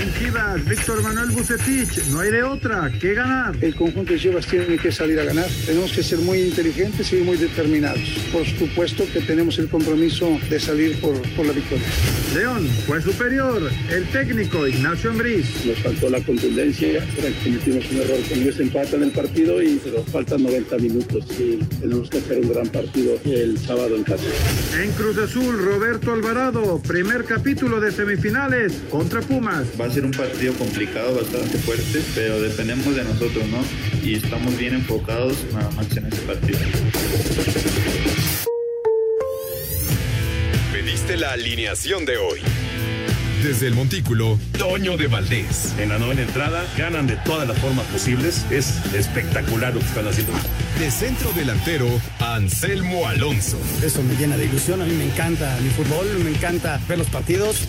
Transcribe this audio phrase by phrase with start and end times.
[0.00, 3.56] En Chivas, Víctor Manuel Bucetich, no hay de otra que ganar.
[3.60, 5.48] El conjunto de Chivas tiene que salir a ganar.
[5.66, 7.98] Tenemos que ser muy inteligentes y muy determinados.
[8.32, 11.84] Por supuesto que tenemos el compromiso de salir por, por la victoria.
[12.32, 13.60] León fue superior.
[13.90, 15.66] El técnico Ignacio Ambriz.
[15.66, 17.04] Nos faltó la contundencia.
[17.42, 22.08] Cometimos un error con ellos empatan el partido y pero faltan 90 minutos y tenemos
[22.08, 24.24] que hacer un gran partido el sábado en casa.
[24.80, 29.66] En Cruz Azul, Roberto Alvarado, primer capítulo de semifinales contra Pumas.
[29.80, 33.58] Va a ser un partido complicado, bastante fuerte, pero dependemos de nosotros, ¿no?
[34.02, 36.58] Y estamos bien enfocados nada más en ese partido.
[40.72, 42.40] Pediste la alineación de hoy.
[43.42, 45.72] Desde el Montículo, Toño de Valdés.
[45.78, 48.44] En la novena entrada, ganan de todas las formas posibles.
[48.50, 50.32] Es espectacular lo que están haciendo.
[50.78, 53.58] De centro delantero, Anselmo Alonso.
[53.82, 54.82] Eso me llena de ilusión.
[54.82, 57.68] A mí me encanta mi fútbol, me encanta ver los partidos.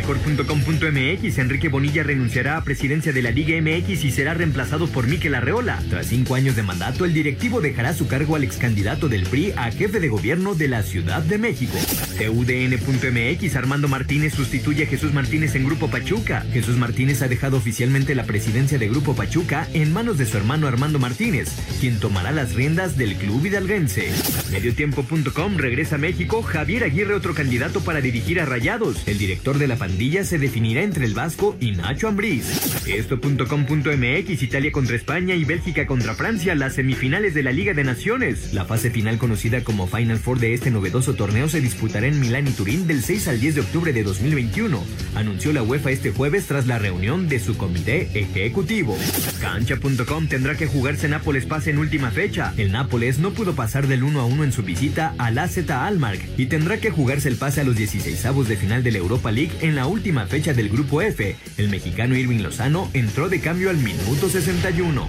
[0.00, 5.34] Record.com.mx Enrique Bonilla renunciará a presidencia de la Liga MX y será reemplazado por Miquel
[5.34, 5.78] Arreola.
[5.90, 9.52] Tras cinco años de mandato, el directivo dejará su cargo al ex candidato del PRI
[9.56, 11.76] a jefe de gobierno de la Ciudad de México.
[12.18, 16.46] TUDN.mx Armando Martínez sustituye a Jesús Martínez en Grupo Pachuca.
[16.50, 20.66] Jesús Martínez ha dejado oficialmente la presidencia de Grupo Pachuca en manos de su hermano
[20.66, 24.10] Armando Martínez, quien tomará las riendas del club hidalguense.
[24.50, 29.06] Mediotiempo.com regresa a México Javier Aguirre, otro candidato para dirigir a Rayados.
[29.06, 32.86] El director de la pandilla se definirá entre el Vasco y Nacho Ambriz.
[32.86, 38.54] Esto.com.mx Italia contra España y Bélgica contra Francia, las semifinales de la Liga de Naciones.
[38.54, 42.46] La fase final conocida como Final Four de este novedoso torneo se disputará en Milán
[42.46, 44.80] y Turín del 6 al 10 de octubre de 2021,
[45.16, 48.96] anunció la UEFA este jueves tras la reunión de su comité ejecutivo.
[49.40, 52.54] Cancha.com tendrá que jugarse Nápoles pase en última fecha.
[52.56, 56.16] El Nápoles no pudo pasar del 1 a 1 en su visita al AZ Almar
[56.36, 59.32] y tendrá que jugarse el pase a los 16 avos de final de la Europa
[59.32, 61.36] League en la última fecha del grupo F.
[61.56, 65.08] El mexicano Irving Lozano entró de cambio al minuto 61.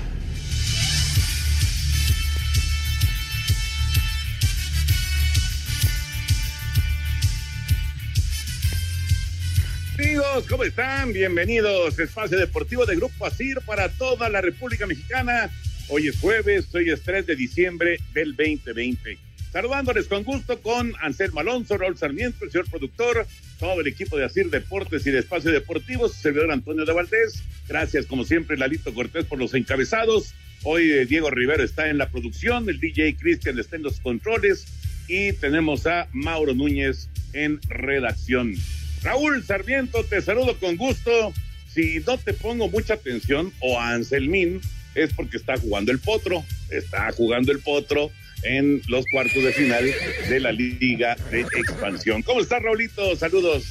[9.97, 11.13] Amigos, ¿cómo están?
[11.13, 11.97] Bienvenidos.
[11.99, 15.49] Espacio Deportivo de Grupo Asir para toda la República Mexicana.
[15.89, 19.30] Hoy es jueves, hoy es 3 de diciembre del 2020.
[19.51, 23.27] Saludándoles con gusto con Anselmo Alonso, Raúl Sarmiento, el señor productor,
[23.59, 27.43] todo el equipo de Asir Deportes y de Espacio Deportivo, su servidor Antonio de Valdés.
[27.67, 30.33] Gracias, como siempre, Lalito Cortés por los encabezados.
[30.63, 34.67] Hoy eh, Diego Rivero está en la producción, el DJ Cristian está en los controles
[35.09, 38.55] y tenemos a Mauro Núñez en redacción.
[39.03, 41.33] Raúl Sarmiento, te saludo con gusto.
[41.67, 44.61] Si no te pongo mucha atención, o a Anselmín,
[44.95, 46.45] es porque está jugando el potro.
[46.69, 48.11] Está jugando el potro
[48.43, 49.85] en los cuartos de final
[50.29, 52.21] de la Liga de Expansión.
[52.23, 53.15] ¿Cómo estás, Raulito?
[53.15, 53.65] Saludos.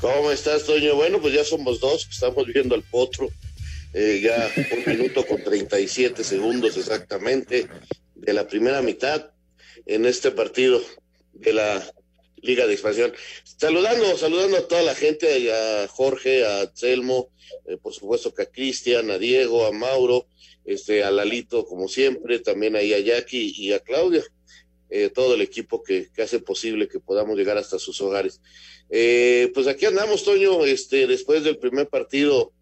[0.00, 0.94] ¿Cómo estás, Toño?
[0.94, 3.30] Bueno, pues ya somos dos estamos viendo al potro.
[3.94, 7.66] Eh, ya un minuto con 37 segundos exactamente
[8.14, 9.30] de la primera mitad
[9.86, 10.82] en este partido
[11.32, 11.82] de la
[12.42, 13.12] Liga de Expansión.
[13.44, 17.30] Saludando, saludando a toda la gente, a Jorge, a Selmo,
[17.66, 20.26] eh, por supuesto que a Cristian, a Diego, a Mauro,
[20.66, 24.24] este, a Lalito, como siempre, también ahí a Jackie y a Claudia,
[24.90, 28.40] eh, todo el equipo que, que, hace posible que podamos llegar hasta sus hogares.
[28.90, 32.52] Eh, pues aquí andamos, Toño, este, después del primer partido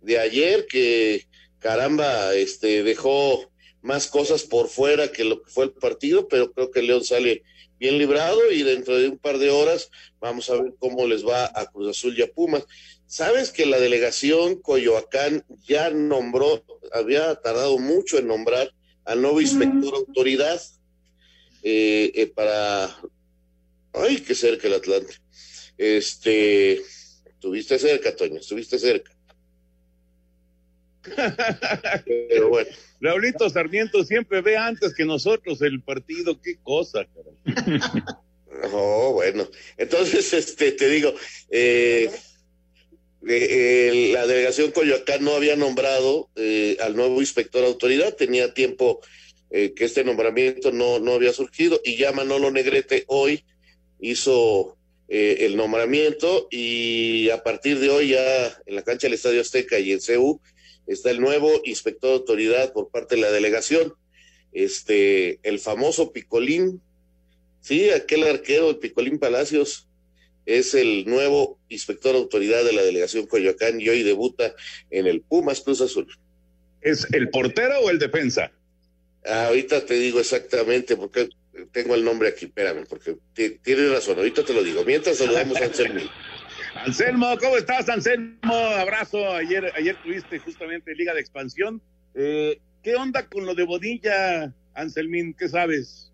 [0.00, 1.26] de ayer, que
[1.58, 3.50] caramba, este, dejó
[3.82, 7.42] más cosas por fuera que lo que fue el partido, pero creo que León sale
[7.78, 11.50] bien librado y dentro de un par de horas vamos a ver cómo les va
[11.52, 12.64] a Cruz Azul y a Pumas.
[13.12, 16.64] Sabes que la delegación Coyoacán ya nombró,
[16.94, 18.72] había tardado mucho en nombrar
[19.04, 20.58] al nuevo inspector autoridad
[21.62, 22.86] eh, eh, para,
[23.92, 25.16] ay, qué cerca el Atlante.
[25.76, 26.80] Este,
[27.26, 29.14] estuviste cerca, Toño, estuviste cerca.
[32.06, 32.70] Pero bueno.
[32.98, 37.06] Raulito Sarmiento siempre ve antes que nosotros el partido, qué cosa,
[38.72, 39.46] Oh, bueno.
[39.76, 41.12] Entonces, este, te digo,
[41.50, 42.10] eh,
[43.28, 49.00] eh, la delegación Coyoacán no había nombrado eh, al nuevo inspector autoridad, tenía tiempo
[49.50, 53.44] que este nombramiento no, no había surgido y ya Manolo Negrete hoy
[54.00, 54.78] hizo
[55.08, 59.92] el nombramiento y a partir de hoy ya en la cancha del Estadio Azteca y
[59.92, 60.40] en CEU
[60.86, 63.94] está el nuevo inspector de autoridad por parte de la delegación,
[64.52, 66.80] este, el famoso Picolín,
[67.60, 69.88] sí, aquel arquero, el Picolín Palacios,
[70.46, 74.54] es el nuevo inspector de autoridad de la delegación Coyoacán y hoy debuta
[74.90, 76.06] en el Pumas Cruz Azul.
[76.80, 78.52] ¿Es el portero o el defensa?
[79.24, 81.28] ahorita te digo exactamente, porque
[81.70, 84.84] tengo el nombre aquí, espérame, porque tienes razón, ahorita te lo digo.
[84.84, 86.00] Mientras saludamos a Anselmo.
[86.74, 88.38] Anselmo, ¿cómo estás, Anselmo?
[88.42, 89.32] Abrazo.
[89.34, 91.80] Ayer, ayer tuviste justamente Liga de Expansión.
[92.14, 95.34] Eh, ¿Qué onda con lo de Bodilla, Anselmín?
[95.34, 96.11] ¿Qué sabes?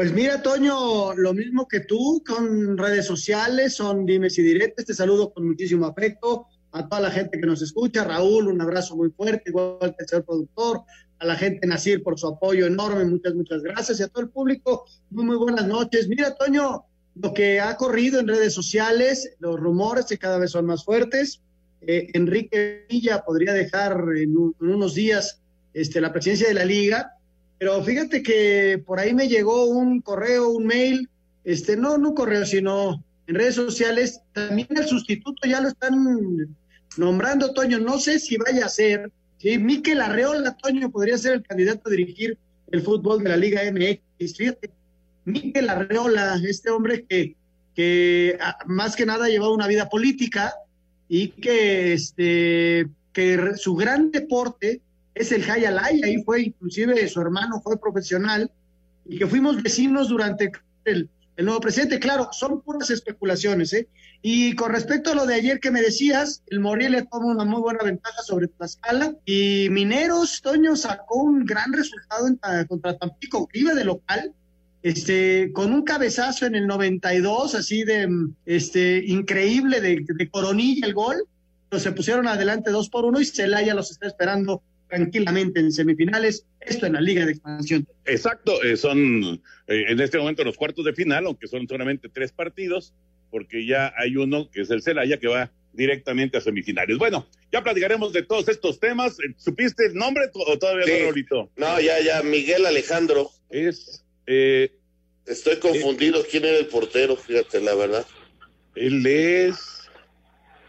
[0.00, 4.86] Pues mira, Toño, lo mismo que tú, con redes sociales, son dimes y diretes.
[4.86, 8.04] Te saludo con muchísimo afecto a toda la gente que nos escucha.
[8.04, 10.84] Raúl, un abrazo muy fuerte, igual que el productor,
[11.18, 14.00] a la gente Nacir por su apoyo enorme, muchas, muchas gracias.
[14.00, 16.08] Y a todo el público, muy, muy buenas noches.
[16.08, 16.86] Mira, Toño,
[17.16, 21.42] lo que ha corrido en redes sociales, los rumores que cada vez son más fuertes.
[21.82, 25.42] Eh, Enrique Villa podría dejar en, unos días
[25.74, 27.18] este, la presidencia de la liga,
[27.60, 31.10] pero fíjate que por ahí me llegó un correo, un mail,
[31.44, 36.56] este, no, no correo, sino en redes sociales, también el sustituto ya lo están
[36.96, 39.58] nombrando, Toño, no sé si vaya a ser, ¿sí?
[39.58, 42.38] Miquel Arreola, Toño, podría ser el candidato a dirigir
[42.72, 44.70] el fútbol de la Liga MX, fíjate,
[45.26, 47.36] Miguel Arreola, este hombre que,
[47.74, 50.54] que ah, más que nada ha llevado una vida política
[51.10, 54.80] y que, este, que su gran deporte
[55.20, 58.50] es el Hayalay, ahí fue inclusive su hermano fue profesional
[59.06, 60.52] y que fuimos vecinos durante
[60.84, 61.98] el, el nuevo presidente.
[61.98, 63.88] Claro, son puras especulaciones, ¿eh?
[64.22, 67.60] Y con respecto a lo de ayer que me decías, el Morelia toma una muy
[67.60, 72.26] buena ventaja sobre Tlaxcala y Mineros, Toño, sacó un gran resultado
[72.68, 74.34] contra Tampico, iba de local
[74.82, 78.08] este, con un cabezazo en el 92, así de
[78.46, 81.24] este, increíble, de, coronilla el gol,
[81.68, 86.46] pues se pusieron adelante dos por uno y Celaya los está esperando tranquilamente en semifinales,
[86.60, 87.86] esto en la Liga de Expansión.
[88.04, 92.32] Exacto, eh, son eh, en este momento los cuartos de final, aunque son solamente tres
[92.32, 92.92] partidos,
[93.30, 96.98] porque ya hay uno que es el Celaya que va directamente a semifinales.
[96.98, 99.16] Bueno, ya platicaremos de todos estos temas.
[99.36, 101.50] ¿Supiste el nombre o todavía no, Rolito?
[101.56, 103.30] No, ya, ya, Miguel Alejandro.
[103.48, 104.72] Es eh,
[105.26, 106.24] Estoy confundido.
[106.28, 107.16] ¿Quién era el portero?
[107.16, 108.04] Fíjate, la verdad.
[108.74, 109.88] Él es.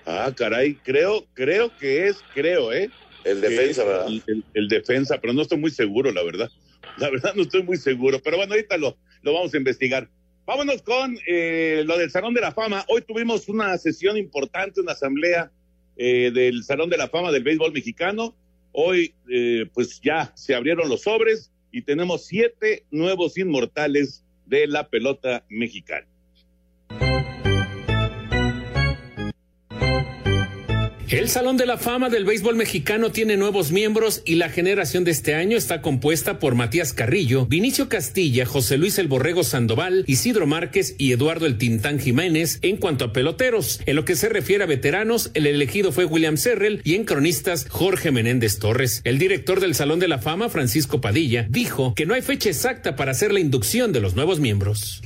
[0.06, 2.90] Ah, caray, creo, creo que es, creo, ¿eh?
[3.24, 4.08] El defensa, ¿verdad?
[4.54, 6.50] El, defensa, pero no estoy muy seguro, la verdad.
[6.98, 10.10] La verdad no estoy muy seguro, pero bueno, ahorita lo, lo vamos a investigar.
[10.46, 12.84] Vámonos con eh, lo del Salón de la Fama.
[12.90, 15.52] Hoy tuvimos una sesión importante, una asamblea
[15.98, 18.36] eh, del Salón de la Fama del béisbol mexicano.
[18.72, 24.90] Hoy, eh, pues ya se abrieron los sobres y tenemos siete nuevos inmortales de la
[24.90, 26.08] pelota mexicana.
[31.12, 35.12] El Salón de la Fama del Béisbol Mexicano tiene nuevos miembros y la generación de
[35.12, 40.48] este año está compuesta por Matías Carrillo, Vinicio Castilla, José Luis El Borrego Sandoval, Isidro
[40.48, 43.82] Márquez y Eduardo El Tintán Jiménez en cuanto a peloteros.
[43.86, 47.68] En lo que se refiere a veteranos, el elegido fue William Serrell y en cronistas
[47.68, 49.02] Jorge Menéndez Torres.
[49.04, 52.96] El director del Salón de la Fama, Francisco Padilla, dijo que no hay fecha exacta
[52.96, 55.02] para hacer la inducción de los nuevos miembros.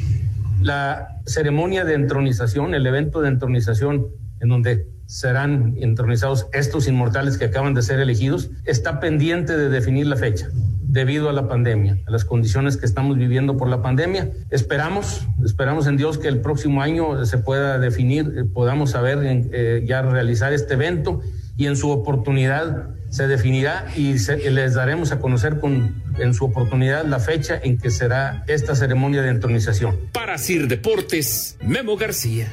[0.61, 4.05] La ceremonia de entronización, el evento de entronización
[4.39, 10.07] en donde serán entronizados estos inmortales que acaban de ser elegidos, está pendiente de definir
[10.07, 10.49] la fecha
[10.95, 14.31] debido a la pandemia, a las condiciones que estamos viviendo por la pandemia.
[14.49, 19.83] Esperamos, esperamos en Dios que el próximo año se pueda definir, eh, podamos saber eh,
[19.85, 21.21] ya realizar este evento
[21.57, 27.05] y en su oportunidad se definirá y les daremos a conocer con, en su oportunidad
[27.05, 29.97] la fecha en que será esta ceremonia de entronización.
[30.11, 32.47] Para Sir Deportes, Memo García.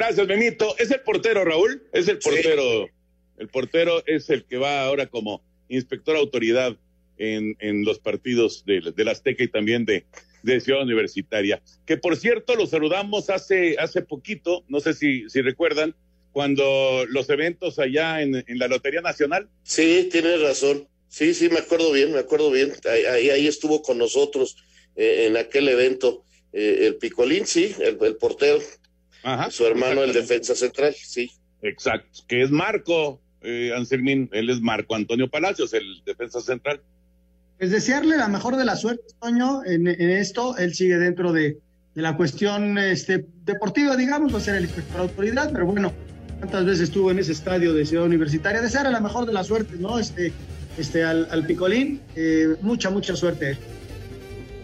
[0.00, 0.74] Gracias, Benito.
[0.78, 1.82] Es el portero, Raúl.
[1.92, 2.88] Es el portero.
[3.36, 6.74] El portero es el que va ahora como inspector autoridad
[7.18, 10.06] en, en los partidos de, de, la Azteca y también de,
[10.42, 11.60] de, Ciudad Universitaria.
[11.84, 15.94] Que por cierto, lo saludamos hace, hace poquito, no sé si, si recuerdan,
[16.32, 19.50] cuando los eventos allá en, en la Lotería Nacional.
[19.64, 20.88] Sí, tienes razón.
[21.08, 22.72] Sí, sí, me acuerdo bien, me acuerdo bien.
[22.90, 24.56] Ahí, ahí estuvo con nosotros
[24.96, 26.24] eh, en aquel evento.
[26.54, 28.60] Eh, el Picolín, sí, el, el portero.
[29.50, 31.30] Su hermano, el defensa central, sí.
[31.62, 36.80] Exacto, que es Marco, eh, Anselmín, él es Marco Antonio Palacios, el defensa central.
[37.58, 40.56] Pues desearle la mejor de la suerte, Toño, en, en esto.
[40.56, 41.58] Él sigue dentro de,
[41.94, 45.92] de, la cuestión este, deportiva, digamos, va a ser el inspector de autoridad, pero bueno,
[46.40, 48.62] tantas veces estuvo en ese estadio de Ciudad Universitaria.
[48.62, 49.98] Desearle la mejor de la suerte, ¿no?
[49.98, 50.32] Este,
[50.78, 53.58] este, al, al Picolín, eh, mucha, mucha suerte.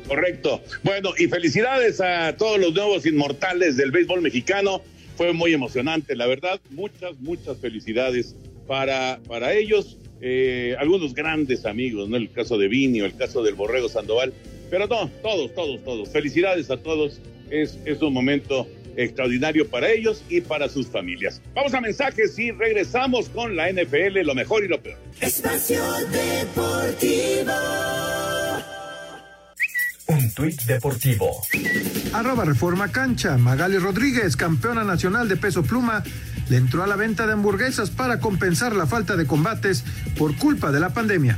[0.06, 0.62] Correcto.
[0.82, 4.82] Bueno, y felicidades a todos los nuevos inmortales del béisbol mexicano.
[5.16, 6.60] Fue muy emocionante, la verdad.
[6.70, 8.36] Muchas, muchas felicidades
[8.66, 9.96] para, para ellos.
[10.20, 12.16] Eh, algunos grandes amigos, ¿no?
[12.16, 14.32] El caso de Vini o el caso del Borrego Sandoval.
[14.70, 16.08] Pero no, todos, todos, todos.
[16.10, 17.20] Felicidades a todos.
[17.50, 21.40] Es, es un momento extraordinario para ellos y para sus familias.
[21.54, 24.98] Vamos a mensajes y regresamos con la NFL, lo mejor y lo peor.
[25.20, 27.52] Espacio Deportivo.
[30.08, 31.42] Un tuit deportivo.
[32.12, 33.36] Arroba Reforma Cancha.
[33.36, 36.02] Magali Rodríguez, campeona nacional de peso pluma,
[36.48, 39.84] le entró a la venta de hamburguesas para compensar la falta de combates
[40.16, 41.36] por culpa de la pandemia.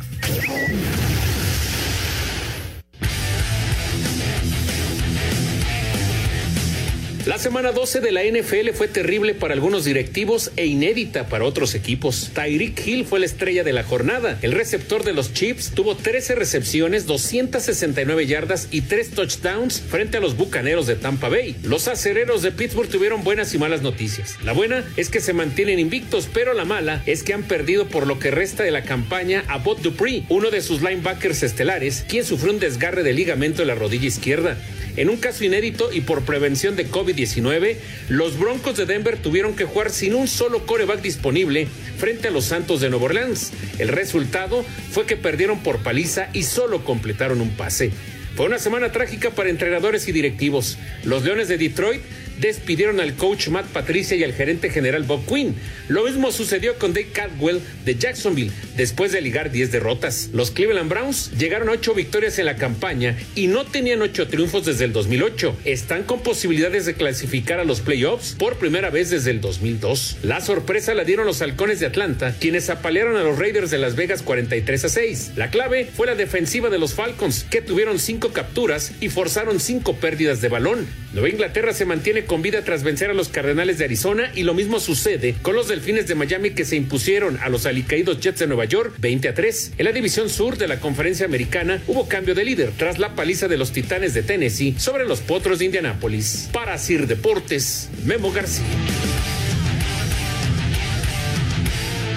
[7.28, 11.74] La semana 12 de la NFL fue terrible para algunos directivos e inédita para otros
[11.74, 12.30] equipos.
[12.32, 14.38] Tyreek Hill fue la estrella de la jornada.
[14.40, 20.20] El receptor de los Chiefs tuvo 13 recepciones, 269 yardas y 3 touchdowns frente a
[20.20, 21.54] los Bucaneros de Tampa Bay.
[21.62, 24.36] Los acereros de Pittsburgh tuvieron buenas y malas noticias.
[24.42, 28.06] La buena es que se mantienen invictos, pero la mala es que han perdido por
[28.06, 32.24] lo que resta de la campaña a Bot Dupree, uno de sus linebackers estelares, quien
[32.24, 34.56] sufrió un desgarre de ligamento en la rodilla izquierda.
[34.98, 37.76] En un caso inédito y por prevención de COVID-19,
[38.08, 42.46] los Broncos de Denver tuvieron que jugar sin un solo coreback disponible frente a los
[42.46, 43.52] Santos de Nueva Orleans.
[43.78, 47.92] El resultado fue que perdieron por paliza y solo completaron un pase.
[48.34, 50.78] Fue una semana trágica para entrenadores y directivos.
[51.04, 52.02] Los Leones de Detroit
[52.40, 55.54] despidieron al coach Matt Patricia y al gerente general Bob Quinn.
[55.88, 60.30] Lo mismo sucedió con Dave Caldwell de Jacksonville después de ligar 10 derrotas.
[60.32, 64.64] Los Cleveland Browns llegaron a 8 victorias en la campaña y no tenían 8 triunfos
[64.64, 65.56] desde el 2008.
[65.64, 70.18] Están con posibilidades de clasificar a los playoffs por primera vez desde el 2002.
[70.22, 73.96] La sorpresa la dieron los halcones de Atlanta, quienes apalearon a los Raiders de Las
[73.96, 75.32] Vegas 43 a 6.
[75.36, 79.96] La clave fue la defensiva de los Falcons, que tuvieron 5 capturas y forzaron 5
[79.96, 80.86] pérdidas de balón.
[81.18, 84.54] Nueva Inglaterra se mantiene con vida tras vencer a los Cardenales de Arizona y lo
[84.54, 88.46] mismo sucede con los Delfines de Miami que se impusieron a los alicaídos Jets de
[88.46, 89.72] Nueva York 20 a 3.
[89.78, 93.48] En la división sur de la conferencia americana hubo cambio de líder tras la paliza
[93.48, 96.50] de los Titanes de Tennessee sobre los Potros de Indianápolis.
[96.52, 98.64] Para Sir Deportes, Memo García.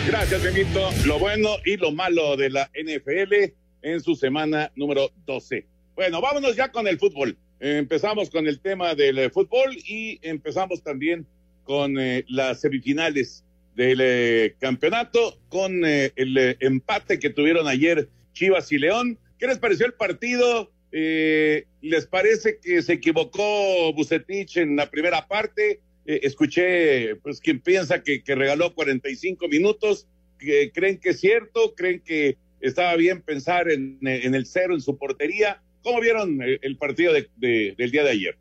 [0.06, 0.92] Gracias, Benito.
[1.08, 5.66] Lo bueno y lo malo de la NFL en su semana número 12.
[5.96, 7.36] Bueno, vámonos ya con el fútbol.
[7.62, 11.26] Empezamos con el tema del eh, fútbol y empezamos también
[11.64, 18.10] con eh, las semifinales del eh, campeonato, con eh, el eh, empate que tuvieron ayer
[18.34, 19.18] Chivas y León.
[19.40, 20.72] ¿Qué les pareció el partido?
[20.92, 25.80] ¿Les parece que se equivocó Bucetich en la primera parte?
[26.04, 30.08] escuché, pues, quien piensa que, que regaló 45 minutos.
[30.38, 31.74] ¿Creen que es cierto?
[31.76, 35.62] ¿Creen que estaba bien pensar en, en el cero en su portería?
[35.84, 38.38] ¿Cómo vieron el, partido de, de, del día de ayer?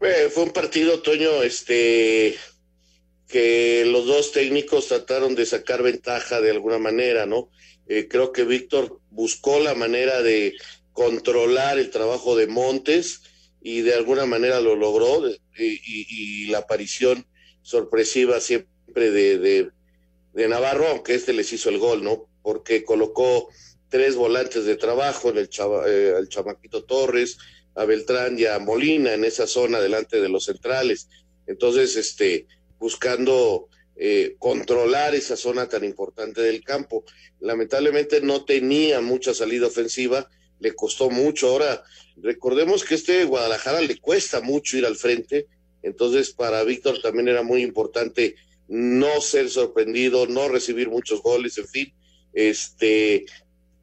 [0.00, 2.36] Eh, fue un partido, Toño, este,
[3.28, 7.50] que los dos técnicos trataron de sacar ventaja de alguna manera, ¿no?
[7.88, 10.54] Eh, creo que Víctor buscó la manera de
[10.92, 13.22] controlar el trabajo de Montes
[13.62, 15.36] y de alguna manera lo logró y,
[15.86, 17.26] y, la aparición
[17.62, 19.70] sorpresiva siempre de,
[20.34, 22.26] de, Navarro, aunque este les hizo el gol, ¿no?
[22.42, 23.48] Porque colocó
[23.92, 27.36] tres volantes de trabajo en el, chava, eh, el chamaquito Torres,
[27.74, 31.10] a Beltrán y a Molina en esa zona delante de los centrales.
[31.46, 32.46] Entonces, este,
[32.78, 37.04] buscando eh, controlar esa zona tan importante del campo.
[37.38, 41.48] Lamentablemente no tenía mucha salida ofensiva, le costó mucho.
[41.48, 41.82] Ahora,
[42.16, 45.48] recordemos que este Guadalajara le cuesta mucho ir al frente,
[45.82, 48.36] entonces para Víctor también era muy importante
[48.68, 51.94] no ser sorprendido, no recibir muchos goles, en fin,
[52.32, 53.26] este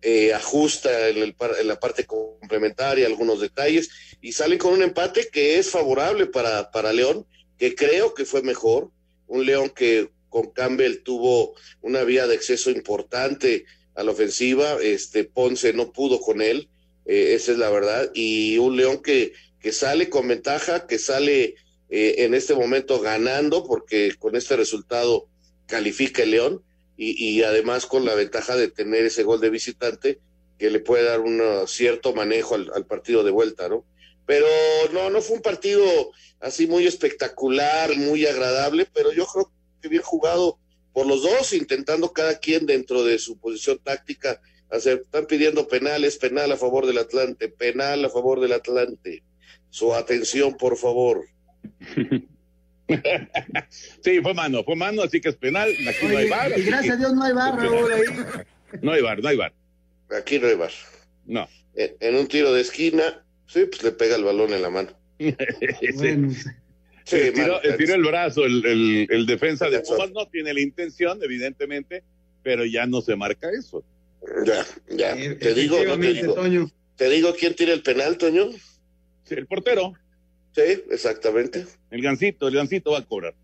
[0.02, 3.90] eh, ajusta en, el, en, la parte complementaria algunos detalles
[4.22, 7.26] y salen con un empate que es favorable para, para León,
[7.58, 8.92] que creo que fue mejor,
[9.28, 13.66] un León que con Campbell tuvo una vía de acceso importante
[13.96, 16.70] a la ofensiva, este Ponce no pudo con él,
[17.06, 21.56] eh, esa es la verdad, y un León que, que sale con ventaja, que sale
[21.90, 25.28] eh, en este momento ganando, porque con este resultado
[25.66, 26.64] califica el León,
[27.02, 30.20] y, y, además con la ventaja de tener ese gol de visitante
[30.58, 33.86] que le puede dar un cierto manejo al, al, partido de vuelta, ¿no?
[34.26, 34.46] Pero
[34.92, 35.82] no, no fue un partido
[36.42, 39.50] así muy espectacular, muy agradable, pero yo creo
[39.82, 40.60] que bien jugado
[40.92, 46.18] por los dos, intentando cada quien dentro de su posición táctica hacer, están pidiendo penales,
[46.18, 49.24] penal a favor del Atlante, penal a favor del Atlante.
[49.70, 51.26] Su atención, por favor.
[54.02, 55.70] sí, fue mano, fue mano, así que es penal.
[55.88, 56.58] Aquí no hay bar.
[56.58, 58.04] Y gracias a Dios no hay bar, Raúl, ahí.
[58.82, 59.54] No hay bar, no hay bar.
[60.16, 60.72] Aquí no hay bar.
[61.26, 61.48] No.
[61.74, 64.90] En, en un tiro de esquina, sí, pues le pega el balón en la mano.
[65.96, 66.34] Bueno,
[67.10, 70.62] Sí, estiró, mano, estiró el brazo el, el, el defensa de Pumas, no tiene la
[70.62, 72.04] intención, evidentemente,
[72.44, 73.84] pero ya no se marca eso.
[74.46, 74.64] Ya,
[74.96, 75.16] ya.
[75.38, 76.36] Te digo, no te digo.
[76.36, 76.70] Toño.
[76.96, 78.52] Te digo quién tira el penal, Toño.
[79.24, 79.94] Sí, el portero,
[80.56, 81.66] Sí, exactamente.
[81.92, 83.36] el gancito, el gancito va a cobrar.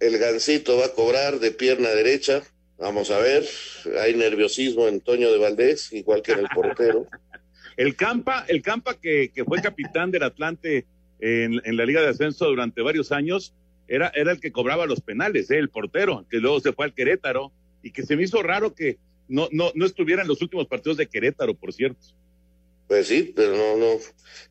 [0.00, 2.42] El gancito va a cobrar de pierna derecha.
[2.78, 3.44] Vamos a ver.
[4.00, 7.06] Hay nerviosismo en Toño de Valdés, igual que en el portero.
[7.76, 10.84] El Campa, el Campa que, que fue capitán del Atlante
[11.20, 13.54] en, en la Liga de Ascenso durante varios años,
[13.86, 15.58] era, era el que cobraba los penales, ¿eh?
[15.58, 18.98] el portero, que luego se fue al Querétaro, y que se me hizo raro que
[19.28, 22.00] no, no, no estuviera en los últimos partidos de Querétaro, por cierto.
[22.88, 24.00] Pues sí, pero no, no,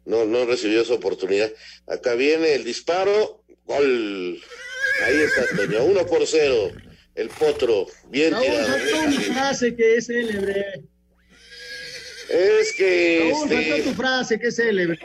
[0.06, 1.52] no, no recibió esa oportunidad.
[1.88, 4.40] Acá viene el disparo, gol.
[5.04, 6.72] Ahí está Toño, uno por cero.
[7.16, 8.68] El potro, bien Raúl, tirado.
[8.68, 10.66] faltó una frase que es célebre.
[12.30, 15.00] Es que Raúl, este, faltó tu frase que es célebre.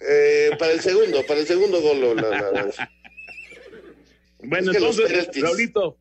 [0.00, 2.16] Eh, para el segundo, para el segundo gol.
[2.16, 2.90] la- la- la-
[4.44, 5.96] Bueno, Es que los entonces, Raulito,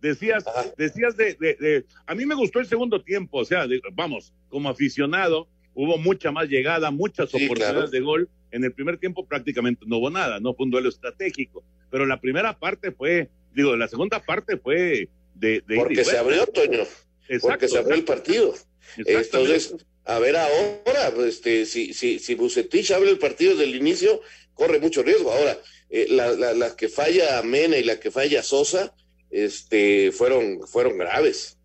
[0.00, 0.44] decías,
[0.76, 4.32] decías de, de, de- a mí me gustó el segundo tiempo, o sea, de- vamos,
[4.48, 7.90] como aficionado, hubo mucha más llegada, muchas Sí, oportunidades claro.
[7.90, 8.28] de gol.
[8.52, 12.20] En el primer tiempo prácticamente no hubo nada, no fue un duelo estratégico, pero la
[12.20, 15.62] primera parte fue, digo, la segunda parte fue de...
[15.76, 16.80] Porque se abrió, Toño.
[17.28, 18.52] Exacto, porque se abrió el partido.
[18.96, 24.20] Entonces, a ver ahora, este, si, si, si Bucetich abre el partido desde el inicio,
[24.54, 25.30] corre mucho riesgo.
[25.30, 25.56] Ahora,
[25.88, 28.92] eh, la, la, la que falla Mena y la que falla Sosa,
[29.30, 31.56] este, fueron, fueron graves.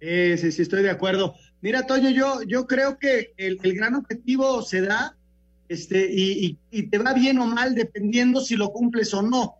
[0.00, 1.34] Sí, sí, estoy de acuerdo.
[1.60, 5.16] Mira, Toño, yo, yo creo que el, el gran objetivo se da
[5.68, 9.54] este, y, y- y te va bien o mal dependiendo si lo cumples o no.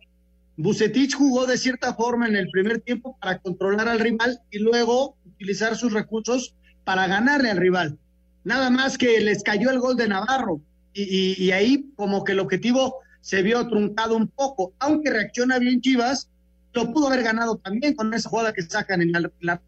[0.57, 5.15] Bucetich jugó de cierta forma en el primer tiempo para controlar al rival y luego
[5.25, 7.97] utilizar sus recursos para ganarle al rival.
[8.43, 10.59] Nada más que les cayó el gol de Navarro
[10.93, 15.79] y- y ahí como que el objetivo se vio truncado un poco, aunque reacciona bien
[15.81, 16.29] Chivas,
[16.73, 19.61] lo pudo haber ganado también con esa jugada que sacan en la, la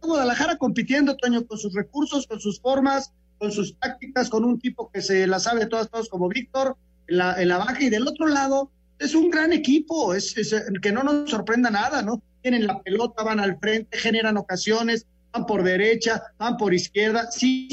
[0.00, 4.90] Guadalajara compitiendo, Toño, con sus recursos, con sus formas, con sus tácticas, con un tipo
[4.90, 8.06] que se la sabe todas, todas como Víctor, en la, en la baja, y del
[8.06, 12.22] otro lado es un gran equipo, es, es, que no nos sorprenda nada, ¿no?
[12.40, 17.68] Tienen la pelota, van al frente, generan ocasiones, van por derecha, van por izquierda, sí,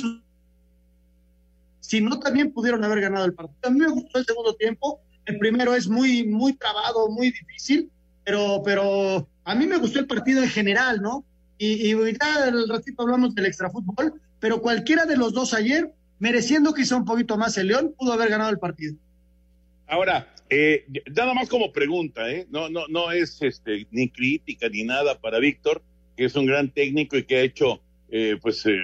[1.79, 3.59] si no también pudieron haber ganado el partido.
[3.63, 7.89] A mí me gustó el segundo tiempo, el primero es muy, muy trabado, muy difícil,
[8.25, 11.23] pero, pero a mí me gustó el partido en general, ¿no?
[11.57, 16.95] Y, y ya ratito hablamos del extrafútbol, pero cualquiera de los dos ayer, mereciendo quizá
[16.95, 18.95] un poquito más el León, pudo haber ganado el partido.
[19.87, 22.47] Ahora, eh, nada más como pregunta, ¿eh?
[22.49, 25.81] No, no, no es este, ni crítica ni nada para Víctor,
[26.15, 28.77] que es un gran técnico y que ha hecho, eh, pues, eh,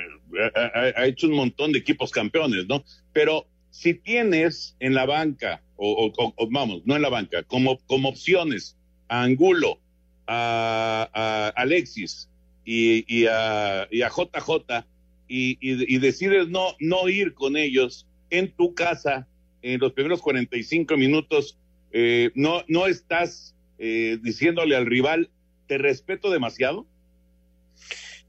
[0.56, 2.84] ha- ha hecho un montón de equipos campeones, ¿no?
[3.14, 6.12] Pero si tienes en la banca, o,
[6.50, 8.78] vamos, no en la banca, como, como opciones
[9.10, 9.80] a Angulo,
[10.28, 12.30] a, Alexis
[12.64, 14.86] y, a, y JJ,
[15.28, 19.28] y decides no, no ir con ellos en tu casa
[19.62, 21.58] en los primeros 45 minutos,
[21.92, 25.30] eh, no, no estás eh, diciéndole al rival,
[25.68, 26.86] te respeto demasiado.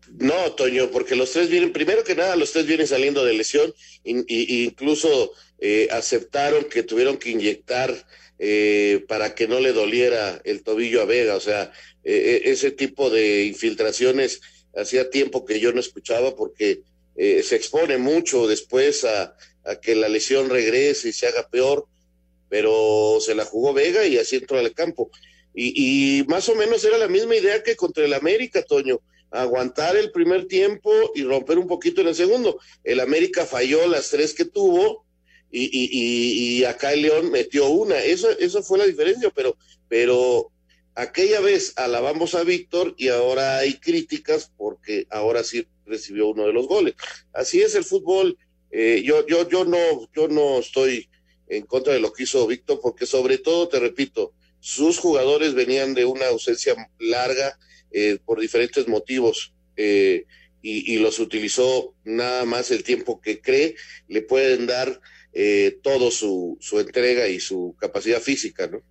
[0.07, 3.73] No, Toño, porque los tres vienen, primero que nada, los tres vienen saliendo de lesión,
[4.05, 7.93] y, y- incluso eh, aceptaron que tuvieron que inyectar
[8.39, 11.73] eh, para que no le doliera el tobillo a Vega, o sea,
[12.05, 14.41] eh, ese tipo de infiltraciones
[14.77, 16.83] hacía tiempo que yo no escuchaba porque
[17.17, 21.87] eh, se expone mucho después a, a que la lesión regrese y se haga peor,
[22.49, 25.11] pero se la jugó Vega y así entró al campo.
[25.55, 29.01] Y, y más o menos era la misma idea que contra el América, Toño
[29.41, 32.59] aguantar el primer tiempo y romper un poquito en el segundo.
[32.85, 35.05] El América falló las tres que tuvo
[35.51, 37.99] y, y, y, acá el León metió una.
[38.03, 39.57] Eso, eso fue la diferencia, pero,
[39.89, 40.51] pero
[40.95, 46.53] aquella vez alabamos a Víctor y ahora hay críticas porque ahora sí recibió uno de
[46.53, 46.95] los goles.
[47.33, 48.37] Así es el fútbol.
[48.71, 49.79] Eh, yo, yo, yo no,
[50.15, 51.09] yo no estoy
[51.49, 55.95] en contra de lo que hizo Víctor, porque sobre todo, te repito, sus jugadores venían
[55.95, 57.57] de una ausencia larga
[57.99, 60.27] eh, por diferentes motivos eh,
[60.61, 63.75] y, los utilizó nada más el tiempo que cree
[64.07, 65.01] le pueden dar
[65.33, 68.83] eh, todo su, su, entrega y su capacidad física, ¿no?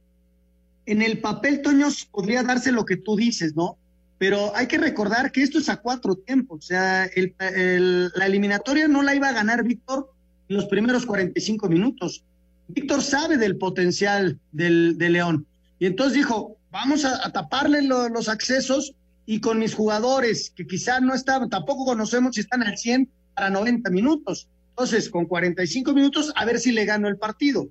[0.87, 3.77] en el papel, Toño, podría darse lo que tú dices, ¿no?
[4.17, 6.65] Pero hay que recordar que esto es a cuatro tiempos.
[6.65, 10.11] O sea, la eliminatoria no la iba a ganar Víctor
[10.47, 12.23] en los primeros 45 minutos.
[12.67, 15.45] Víctor sabe del potencial del, de León.
[15.77, 18.93] Y entonces dijo, vamos a, taparle los accesos
[19.25, 23.49] y con mis jugadores, que quizás no estaban, tampoco conocemos si están al 100 para
[23.49, 24.49] 90 minutos.
[24.71, 27.69] Entonces, con 45 minutos, a ver si le gano el partido.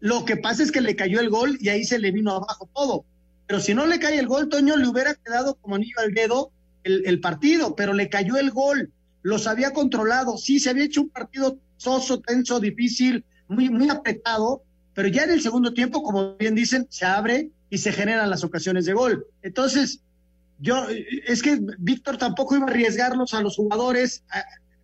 [0.00, 2.66] Lo que pasa es que le cayó el gol y ahí se le vino abajo
[2.74, 3.04] todo.
[3.46, 6.50] Pero si no le cae el gol, Toño, le hubiera quedado como anillo al dedo
[6.84, 8.90] el, el partido, pero le cayó el gol.
[9.20, 10.38] Los había controlado.
[10.38, 14.62] Sí, se había hecho un partido soso, tenso, difícil, muy, muy apretado,
[14.94, 18.44] pero ya en el segundo tiempo, como bien dicen, se abre y se generan las
[18.44, 19.26] ocasiones de gol.
[19.42, 20.00] Entonces,
[20.58, 20.86] yo,
[21.26, 24.24] es que Víctor tampoco iba a arriesgarlos a los jugadores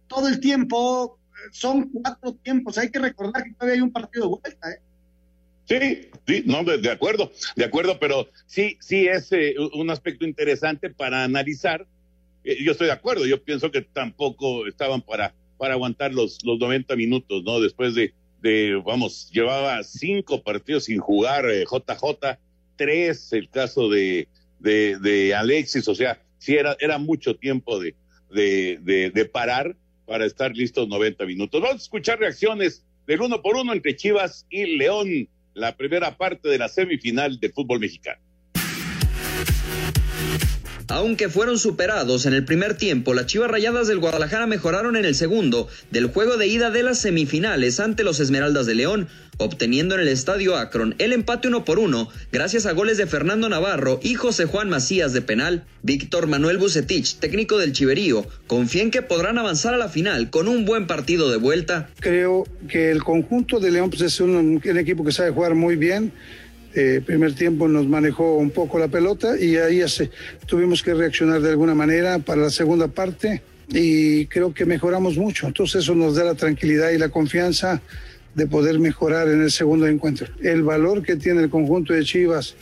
[0.07, 1.18] todo el tiempo,
[1.51, 4.79] son cuatro tiempos, hay que recordar que todavía hay un partido de vuelta, ¿eh?
[5.66, 10.90] Sí, sí, no, de, acuerdo, de acuerdo, pero sí, sí es eh, un aspecto interesante
[10.90, 11.87] para analizar.
[12.44, 16.59] Eh, yo estoy de acuerdo, yo pienso que tampoco estaban para, para aguantar los, los
[16.59, 17.61] 90 minutos, ¿no?
[17.61, 22.38] Después de, de, vamos, llevaba cinco partidos sin jugar JJ, eh,
[22.77, 24.29] tres el caso de,
[24.61, 27.95] de, Alexis, o sea, sí era, era mucho tiempo de,
[28.31, 31.61] de, de, parar para estar listos 90 minutos.
[31.61, 36.49] Vamos a escuchar reacciones del uno por uno entre Chivas y León la primera parte
[36.49, 38.21] de la semifinal de fútbol mexicano.
[40.89, 45.15] Aunque fueron superados en el primer tiempo, las Chivas Rayadas del Guadalajara mejoraron en el
[45.15, 50.03] segundo del juego de ida de las semifinales ante los Esmeraldas de León, obteniendo en
[50.03, 54.14] el estadio Akron el empate uno por uno gracias a goles de Fernando Navarro y
[54.14, 55.64] José Juan Macías de penal.
[55.83, 60.49] Víctor Manuel Bucetich, técnico del Chiverío, confía en que podrán avanzar a la final con
[60.49, 61.90] un buen partido de vuelta.
[62.01, 66.12] Creo que el conjunto de León pues, es un equipo que sabe jugar muy bien
[66.77, 69.81] eh, primer tiempo nos manejó un poco la pelota y ahí
[70.47, 75.47] tuvimos que reaccionar de alguna manera para la segunda parte y creo que mejoramos mucho.
[75.47, 77.81] Entonces eso nos da la tranquilidad y la confianza
[78.35, 80.27] de poder mejorar en el segundo encuentro.
[80.42, 82.57] El valor que tiene el conjunto de Chivas,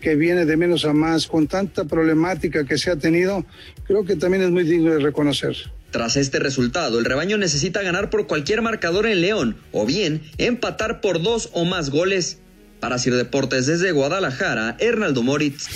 [0.00, 3.44] que viene de menos a más, con tanta problemática que se ha tenido,
[3.86, 5.56] creo que también es muy digno de reconocer.
[5.90, 11.00] Tras este resultado, el rebaño necesita ganar por cualquier marcador en León o bien empatar
[11.00, 12.38] por dos o más goles
[12.80, 15.68] para Sir Deportes desde Guadalajara, Hernaldo Moritz.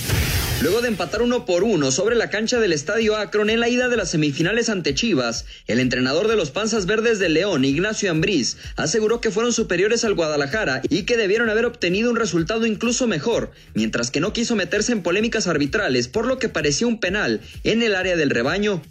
[0.61, 3.89] Luego de empatar uno por uno sobre la cancha del Estadio Akron en la ida
[3.89, 8.57] de las semifinales ante Chivas, el entrenador de los Panzas Verdes de León, Ignacio Ambriz,
[8.77, 13.51] aseguró que fueron superiores al Guadalajara y que debieron haber obtenido un resultado incluso mejor,
[13.75, 17.83] mientras que no quiso meterse en polémicas arbitrales, por lo que parecía un penal en
[17.83, 18.83] el área del rebaño.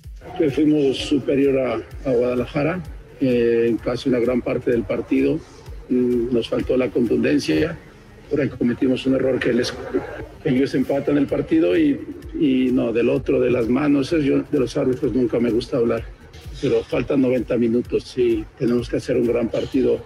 [0.54, 2.84] fuimos superior a, Guadalajara
[3.22, 5.40] eh, en casi una gran parte del partido.
[5.90, 7.78] Mm, nos faltó la contundencia
[8.32, 9.74] por ahí cometimos un error que les,
[10.46, 12.00] ellos empatan el partido y,
[12.40, 16.06] y no, del otro, de las manos, yo de los árbitros nunca me gusta hablar,
[16.62, 20.04] pero faltan 90 minutos y tenemos que hacer un gran partido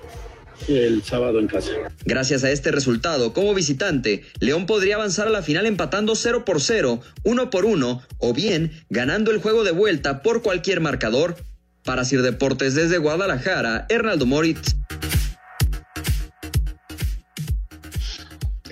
[0.67, 1.69] el sábado en casa.
[2.05, 6.61] Gracias a este resultado, como visitante, León podría avanzar a la final empatando 0 por
[6.61, 11.35] 0, 1 por 1 o bien ganando el juego de vuelta por cualquier marcador.
[11.83, 14.75] Para Sir Deportes desde Guadalajara, Hernaldo Moritz.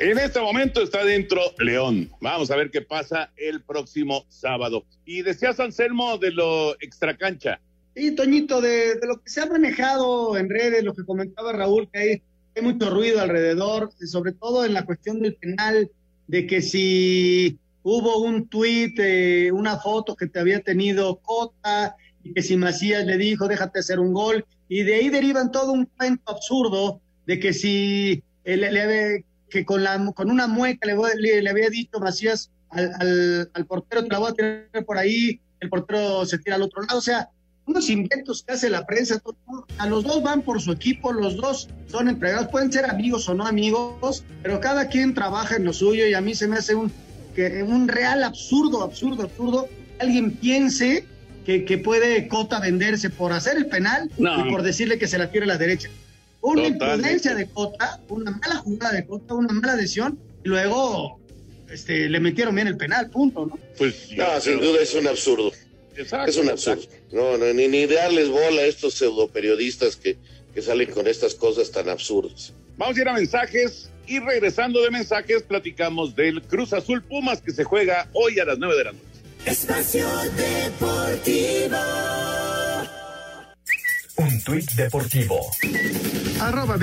[0.03, 2.11] En este momento está dentro León.
[2.19, 4.83] Vamos a ver qué pasa el próximo sábado.
[5.05, 7.61] Y decías, Anselmo, de lo extracancha.
[7.95, 11.99] Sí, Toñito, de, lo que se ha manejado en redes, lo que comentaba Raúl, que
[11.99, 15.89] hay, mucho ruido alrededor, sobre todo en la cuestión del penal,
[16.27, 22.33] de que si hubo un tuit, eh, una foto que te había tenido Cota, y
[22.33, 25.85] que si Macías le dijo, déjate hacer un gol, y de ahí derivan todo un
[25.85, 31.47] cuento absurdo de que si le, le, que con, la, con una mueca le, le,
[31.47, 36.25] había dicho Macías al, al, portero, te la voy a tener por ahí, el portero
[36.25, 37.29] se tira al otro lado, o sea,
[37.67, 39.21] unos inventos que hace la prensa,
[39.77, 43.35] a los dos van por su equipo, los dos son entregados, pueden ser amigos o
[43.35, 46.73] no amigos, pero cada quien trabaja en lo suyo y a mí se me hace
[46.73, 46.91] un,
[47.35, 51.05] que, un real absurdo, absurdo, absurdo, alguien piense
[51.45, 55.29] que, que puede Cota venderse por hacer el penal y por decirle que se la
[55.29, 55.89] tire a la derecha
[56.43, 61.19] una imprudencia de Cota, una mala jugada de Cota, una mala decisión, y luego
[61.69, 63.57] este, le metieron bien el penal, punto, ¿no?
[63.77, 65.51] Pues, no, sin duda es un absurdo.
[65.95, 66.83] Exacto, es un absurdo.
[67.11, 70.17] No, no, ni, ni darles bola a estos pseudoperiodistas que,
[70.53, 72.53] que salen con estas cosas tan absurdas.
[72.77, 77.51] Vamos a ir a mensajes y regresando de mensajes platicamos del Cruz Azul Pumas que
[77.51, 79.05] se juega hoy a las 9 de la noche.
[79.45, 81.77] Espacio Deportivo.
[84.15, 85.39] Un tuit deportivo.
[86.39, 86.77] Arroba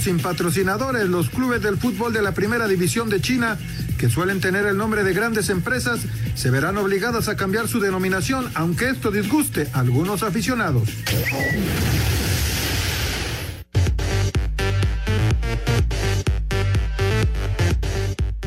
[0.00, 3.58] sin patrocinadores, los clubes del fútbol de la primera división de China,
[3.98, 6.00] que suelen tener el nombre de grandes empresas,
[6.34, 10.88] se verán obligadas a cambiar su denominación, aunque esto disguste a algunos aficionados.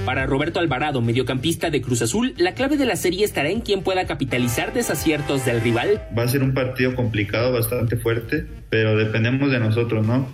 [0.08, 3.82] Para Roberto Alvarado, mediocampista de Cruz Azul, la clave de la serie estará en quien
[3.82, 6.02] pueda capitalizar desaciertos del rival.
[6.18, 10.30] Va a ser un partido complicado, bastante fuerte, pero dependemos de nosotros, ¿no?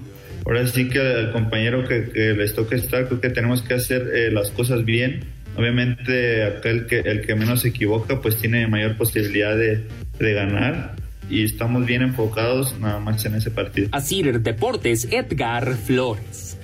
[0.46, 4.30] Ahora sí que al compañero que, les toque estar, creo que tenemos que hacer eh,
[4.32, 5.22] las cosas bien.
[5.58, 9.88] Obviamente, aquel que, el que menos se equivoca, pues tiene mayor posibilidad de,
[10.20, 10.94] de ganar
[11.32, 13.90] y estamos bien enfocados nada más en ese partido.
[13.92, 16.60] Así Deportes, Edgar Flores.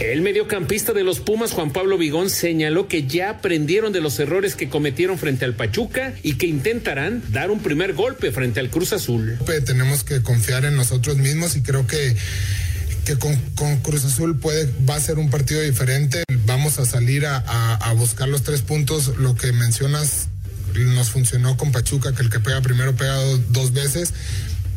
[0.00, 4.56] El mediocampista de los Pumas, Juan Pablo Vigón, señaló que ya aprendieron de los errores
[4.56, 8.92] que cometieron frente al Pachuca y que intentarán dar un primer golpe frente al Cruz
[8.92, 9.38] Azul.
[9.64, 12.16] Tenemos que confiar en nosotros mismos y creo que
[13.18, 13.36] con,
[13.82, 16.24] Cruz Azul puede, va a ser un partido diferente.
[16.44, 19.16] Vamos a salir a, buscar los tres puntos.
[19.18, 20.28] Lo que mencionas
[20.74, 23.16] nos funcionó con Pachuca, que el que pega primero pega
[23.50, 24.12] dos veces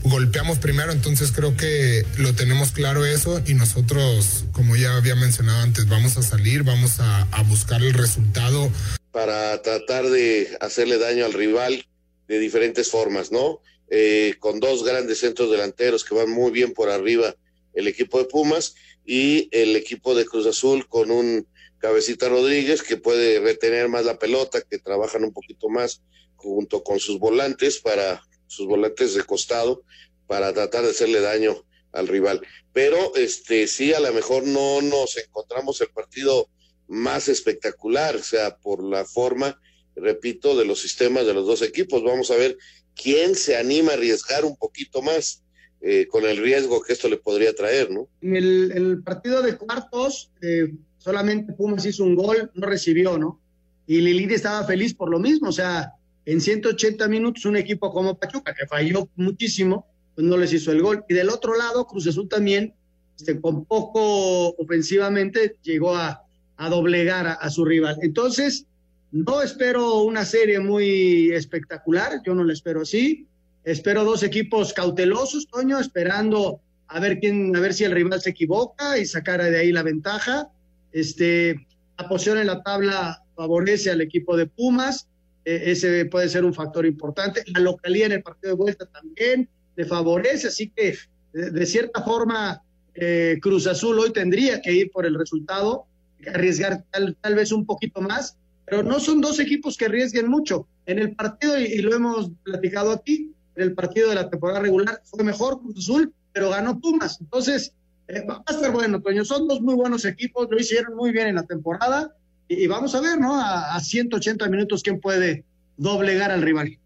[0.04, 5.62] golpeamos primero, entonces creo que lo tenemos claro eso y nosotros, como ya había mencionado
[5.62, 8.70] antes, vamos a salir, vamos a, buscar el resultado.
[9.12, 11.86] Para tratar de hacerle daño al rival
[12.28, 13.62] de diferentes formas, ¿no?
[13.90, 17.36] Eh, con dos grandes centros delanteros que van muy bien por arriba
[17.74, 22.98] el equipo de Pumas y el equipo de Cruz Azul con un cabecita Rodríguez que
[22.98, 26.02] puede retener más la pelota, que trabajan un poquito más
[26.36, 29.84] junto con sus volantes para sus volantes de costado
[30.26, 32.42] para tratar de hacerle daño al rival.
[32.74, 36.50] Pero este sí, a lo mejor no nos encontramos el partido
[36.88, 39.60] más espectacular, o sea, por la forma,
[39.96, 42.04] repito, de los sistemas de los dos equipos.
[42.04, 42.58] Vamos a ver
[42.96, 45.44] quién se anima a arriesgar un poquito más
[45.82, 48.08] eh, con el riesgo que esto le podría traer, ¿no?
[48.22, 53.40] En el, partido de cuartos, eh, solamente Pumas hizo un gol, no recibió, ¿no?
[53.86, 55.94] Y Lilini estaba feliz por lo mismo, o sea,
[56.28, 60.82] en 180 minutos un equipo como Pachuca, que falló muchísimo, pues no les hizo el
[60.82, 61.06] gol.
[61.08, 62.74] Y del otro lado, Cruz Azul también,
[63.18, 66.22] este, con poco ofensivamente, llegó a,
[66.70, 68.00] doblegar a, su rival.
[68.02, 68.66] Entonces,
[69.14, 73.26] no espero una serie muy espectacular, yo no la espero así.
[73.64, 76.60] Espero dos equipos cautelosos, Toño, esperando
[76.90, 79.84] a ver quién, a ver si el rival se equivoca y sacar de ahí la
[79.84, 80.50] ventaja.
[80.92, 81.66] Este,
[81.98, 85.08] la posición en la tabla favorece al equipo de Pumas
[85.48, 87.44] ese puede ser un factor importante.
[87.48, 90.98] La localidad en el partido de vuelta también le favorece, así que
[91.32, 92.62] de, cierta forma
[92.96, 95.86] eh, Cruz Azul hoy tendría que ir por el resultado,
[96.34, 100.68] arriesgar tal, vez un poquito más, pero no son dos equipos que arriesguen mucho.
[100.86, 105.02] En el partido, y, lo hemos platicado aquí, en el partido de la temporada regular
[105.06, 107.22] fue mejor Cruz Azul, pero ganó Pumas.
[107.22, 107.74] Entonces,
[108.10, 109.24] eh, va a estar bueno, Toño.
[109.24, 112.17] Son dos muy buenos equipos, lo hicieron muy bien en la temporada
[112.48, 113.36] y, vamos a ver, ¿no?
[113.36, 115.44] A, a 180 minutos quién puede
[115.78, 116.78] doblegar al rival.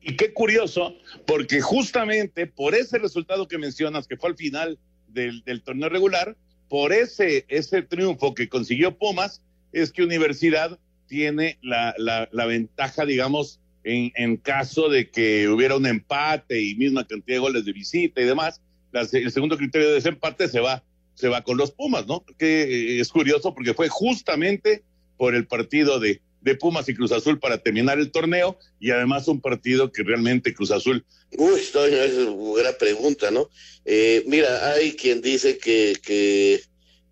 [0.00, 0.94] Y qué curioso,
[1.26, 6.36] porque justamente por ese resultado que mencionas, que fue al final del, torneo regular,
[6.68, 9.42] por ese, ese triunfo que consiguió Pumas,
[9.72, 15.86] es que Universidad tiene la, la, ventaja, digamos, en, en, caso de que hubiera un
[15.86, 18.60] empate y misma cantidad de goles de visita y demás,
[18.92, 20.84] el segundo criterio de ese empate se va
[21.16, 22.24] se va con los Pumas, ¿no?
[22.38, 24.84] Que eh, es curioso porque fue justamente
[25.16, 29.26] por el partido de, de Pumas y Cruz Azul para terminar el torneo y además
[29.26, 31.04] un partido que realmente Cruz Azul.
[31.36, 33.50] Uy, es una pregunta, ¿no?
[33.84, 36.60] Eh, mira, hay quien dice que, que,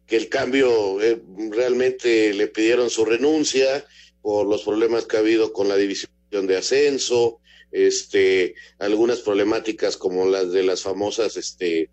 [0.06, 3.84] que el cambio eh, realmente le pidieron su renuncia
[4.22, 7.40] por los problemas que ha habido con la división de ascenso,
[7.72, 11.90] este, algunas problemáticas como las de las famosas, este,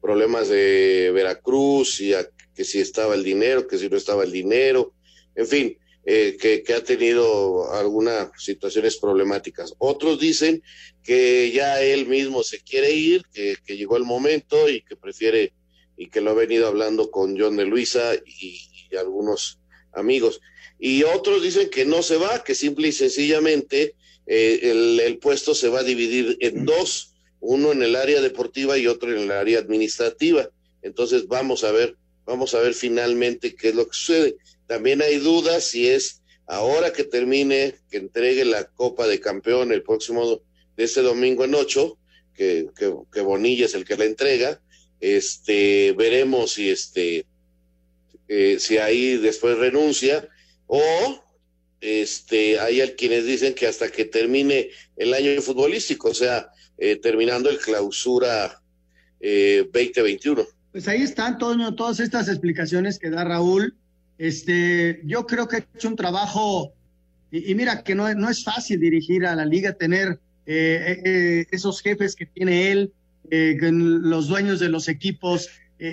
[0.00, 2.12] problemas de Veracruz, y
[2.54, 4.94] que si estaba el dinero, que si no estaba el dinero,
[5.34, 9.74] en fin, eh, que, ha tenido algunas situaciones problemáticas.
[9.78, 10.62] Otros dicen
[11.02, 15.52] que ya él mismo se quiere ir, que, llegó el momento y que prefiere,
[15.96, 18.60] y que lo ha venido hablando con John de Luisa y,
[18.96, 19.58] algunos
[19.92, 20.40] amigos.
[20.78, 23.96] Y otros dicen que no se va, que simple y sencillamente
[24.28, 27.15] eh, el, el puesto se va a dividir en dos
[27.46, 30.50] uno en el área deportiva y otro en el área administrativa.
[30.82, 34.36] Entonces vamos a ver, vamos a ver finalmente qué es lo que sucede.
[34.66, 39.84] También hay dudas si es ahora que termine, que entregue la Copa de Campeón el
[39.84, 40.42] próximo
[40.76, 41.98] de este domingo en ocho,
[42.34, 44.60] que, que, Bonilla es el que la entrega,
[45.00, 47.26] este, veremos si este,
[48.26, 50.28] eh, si ahí después renuncia
[50.66, 50.82] o
[51.80, 57.50] este, hay quienes dicen que hasta que termine el año futbolístico, o sea, eh, terminando
[57.50, 58.60] el clausura
[59.20, 60.42] 2021.
[60.42, 63.74] Eh, pues ahí están, Toño, todas estas explicaciones que da Raúl.
[64.18, 66.72] Este, yo creo que ha hecho un trabajo,
[67.30, 72.14] y, mira que no, no, es fácil dirigir a la liga, tener eh, esos jefes
[72.14, 72.92] que tiene él,
[73.30, 75.48] los dueños de los equipos,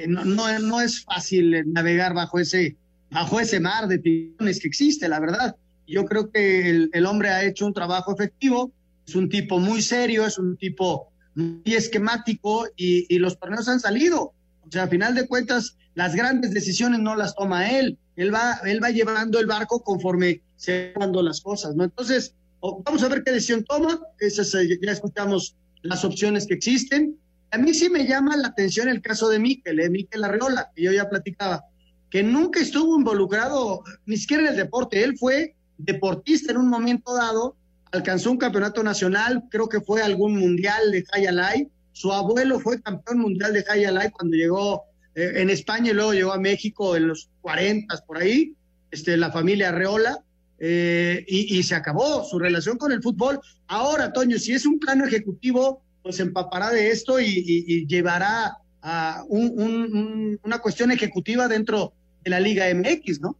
[0.07, 0.25] no,
[0.59, 2.75] no, es fácil navegar bajo ese,
[3.09, 5.55] bajo ese mar de tiburones que existe, la verdad.
[5.87, 8.71] Yo creo que el, hombre ha hecho un trabajo efectivo,
[9.07, 13.79] es un tipo muy serio, es un tipo muy esquemático y, y los torneos han
[13.79, 14.33] salido.
[14.65, 17.97] O sea, a final de cuentas, las grandes decisiones no las toma él.
[18.15, 21.83] Él va, él va llevando el barco conforme se van dando las cosas, ¿no?
[21.83, 23.99] Entonces, vamos a ver qué decisión toma.
[24.19, 27.17] Esas, eh, ya escuchamos las opciones que existen.
[27.51, 29.89] A mí sí me llama la atención el caso de Miquel, ¿eh?
[29.89, 31.65] Miquel Arreola, que yo ya platicaba,
[32.09, 35.03] que nunca estuvo involucrado ni siquiera en el deporte.
[35.03, 37.55] Él fue deportista en un momento dado,
[37.93, 43.19] alcanzó un campeonato nacional, creo que fue algún mundial de High Su abuelo fue campeón
[43.19, 44.83] mundial de High cuando llegó
[45.15, 48.55] eh, en España y luego llegó a México en los 40 por ahí,
[48.91, 50.17] este, la familia Arreola.
[50.65, 53.39] Eh, y, se acabó su relación con el fútbol.
[53.67, 60.59] Ahora, Toño, si es un plano ejecutivo, pues empapará de esto y, llevará a una
[60.59, 61.91] cuestión ejecutiva dentro
[62.23, 63.35] de la Liga MX, ¿no?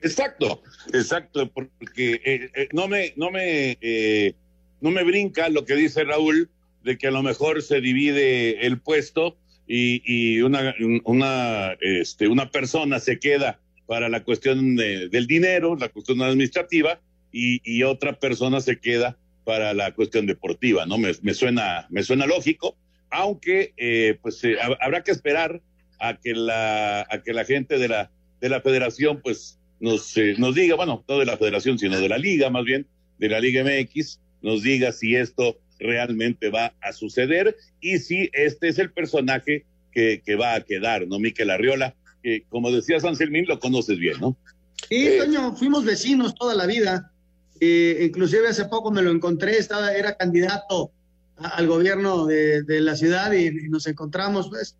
[0.00, 4.34] Exacto, exacto, porque eh, eh, no me, no me, eh,
[4.80, 6.50] no me brinca lo que dice Raúl
[6.84, 12.50] de que a lo mejor se divide el puesto y, y una, una, este, una
[12.50, 17.00] persona se queda para la cuestión del dinero, la cuestión administrativa,
[17.32, 20.96] y, y, otra persona se queda para la cuestión deportiva, ¿no?
[20.96, 22.76] Me, me suena, me suena lógico,
[23.10, 24.42] aunque pues
[24.80, 25.60] habrá que esperar
[25.98, 30.34] a que la, a que la gente de la, de la federación pues nos, eh,
[30.38, 32.86] nos diga, bueno, no de la federación, sino de la liga, más bien,
[33.18, 38.68] de la Liga MX, nos diga si esto realmente va a suceder y si este
[38.68, 41.18] es el personaje que, que va a quedar, ¿no?
[41.18, 44.36] Miquel Arriola, que como decía San Selmín, lo conoces bien, ¿no?
[44.88, 47.12] Sí, eh, Toño, fuimos vecinos toda la vida.
[47.60, 50.92] Eh, inclusive hace poco me lo encontré, estaba, era candidato
[51.36, 54.76] al gobierno de, de la ciudad y, nos encontramos, pues,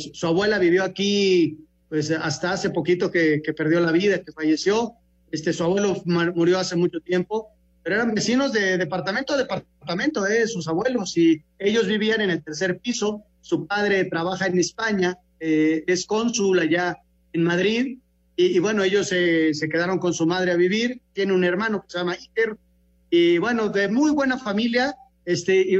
[0.00, 1.58] su, su, abuela vivió aquí
[1.90, 4.94] pues hasta hace poquito que, perdió la vida, que falleció.
[5.30, 7.48] Este, su abuelo murió hace mucho tiempo,
[7.82, 12.42] pero eran vecinos de departamento a departamento, eh, sus abuelos, y ellos vivían en el
[12.42, 13.24] tercer piso.
[13.40, 16.96] Su padre trabaja en España, eh, es cónsul allá
[17.32, 17.98] en Madrid,
[18.36, 21.02] y, bueno, ellos se, se, quedaron con su madre a vivir.
[21.12, 22.56] Tiene un hermano que se llama Iker,
[23.10, 24.96] y bueno, de muy buena familia.
[25.26, 25.76] Este, y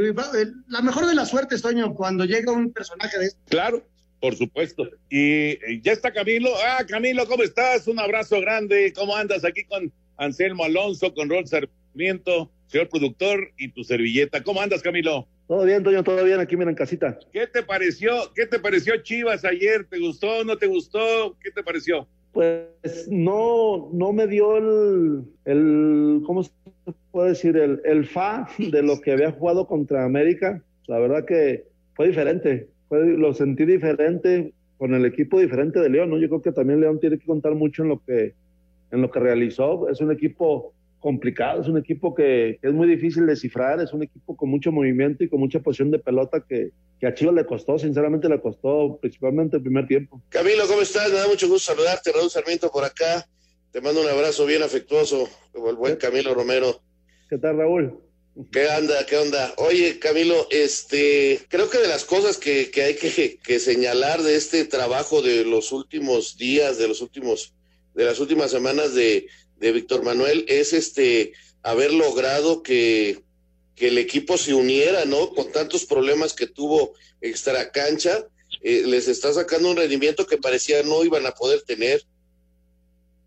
[0.69, 3.41] la mejor de las suertes, Toño, cuando llega un personaje de este.
[3.49, 3.83] Claro,
[4.21, 4.89] por supuesto.
[5.09, 6.51] Y ya está Camilo.
[6.67, 7.89] Ah, Camilo, ¿cómo estás?
[7.89, 8.93] Un abrazo grande.
[8.95, 14.43] ¿Cómo andas aquí con Anselmo Alonso, con Rol Sarmiento, señor productor y tu servilleta?
[14.43, 15.27] ¿Cómo andas, Camilo?
[15.49, 17.19] Todo bien, Toño, todo bien, aquí miren casita.
[17.33, 18.33] ¿Qué te pareció?
[18.37, 19.85] ¿Qué te pareció Chivas ayer?
[19.85, 20.45] ¿Te gustó?
[20.45, 21.37] ¿No te gustó?
[21.43, 22.07] ¿Qué te pareció?
[22.33, 26.53] Pues no, no me dio el, el ¿cómo se
[27.11, 27.57] puede decir?
[27.57, 30.63] El, el fa de lo que había jugado contra América.
[30.87, 36.19] La verdad que fue diferente lo sentí diferente con el equipo diferente de León, ¿no?
[36.19, 38.35] Yo creo que también León tiene que contar mucho en lo que,
[38.91, 39.89] en lo que realizó.
[39.89, 44.03] Es un equipo complicado, es un equipo que, es muy difícil de cifrar, es un
[44.03, 47.47] equipo con mucho movimiento y con mucha posición de pelota que, que a Chivas le
[47.47, 50.23] costó, sinceramente le costó principalmente el primer tiempo.
[50.29, 51.11] Camilo, ¿cómo estás?
[51.11, 53.27] Me da mucho gusto saludarte, Raúl Sarmiento por acá.
[53.73, 56.81] Te mando un abrazo bien afectuoso, como el buen Camilo Romero.
[57.29, 58.10] ¿Qué tal, Raúl?
[58.53, 59.05] ¿Qué onda?
[59.07, 59.55] ¿Qué onda?
[59.59, 64.37] Oye, Camilo, este, creo que de las cosas que, que hay que, que, señalar de
[64.37, 67.55] este trabajo de los últimos días, de los últimos,
[67.95, 69.27] de las últimas semanas de,
[69.59, 73.21] de Víctor Manuel, es este haber logrado que,
[73.75, 75.31] que el equipo se uniera, ¿no?
[75.31, 78.27] Con tantos problemas que tuvo extra cancha,
[78.63, 82.05] eh, les está sacando un rendimiento que parecía no iban a poder tener.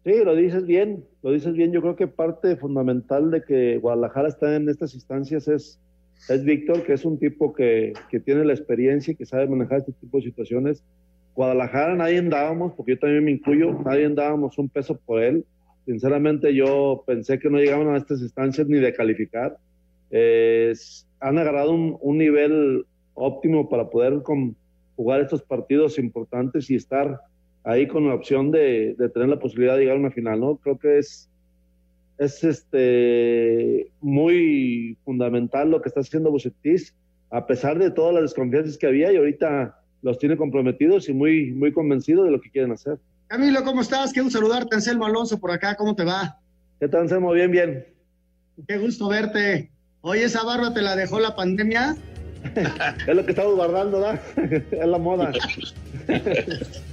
[0.03, 1.71] Sí, lo dices bien, lo dices bien.
[1.71, 5.79] Yo creo que parte fundamental de que Guadalajara está en estas instancias es,
[6.27, 9.79] es Víctor, que es un tipo que, que tiene la experiencia y que sabe manejar
[9.79, 10.83] este tipo de situaciones.
[11.35, 15.45] Guadalajara nadie dábamos, porque yo también me incluyo, nadie dábamos un peso por él.
[15.85, 19.57] Sinceramente yo pensé que no llegaban a estas instancias ni de calificar.
[20.11, 24.55] han agarrado un, un, nivel óptimo para poder con,
[24.95, 27.19] jugar estos partidos importantes y estar
[27.63, 30.57] ahí con la opción de, tener la posibilidad de llegar a una final, ¿no?
[30.57, 31.29] Creo que es,
[32.17, 36.93] es este, muy fundamental lo que está haciendo Bucetis,
[37.29, 41.51] a pesar de todas las desconfianzas que había y ahorita los tiene comprometidos y muy,
[41.51, 42.99] muy convencidos de lo que quieren hacer.
[43.27, 44.11] Camilo, ¿cómo estás?
[44.11, 46.39] Quiero saludarte, Anselmo Alonso, por acá, ¿cómo te va?
[46.79, 47.31] ¿Qué tal, Anselmo?
[47.31, 47.85] Bien, bien.
[48.67, 49.71] Qué gusto verte.
[50.01, 51.95] Oye, esa barba te la dejó la pandemia.
[53.07, 54.21] es lo que estamos guardando, ¿verdad?
[54.71, 55.31] es la moda.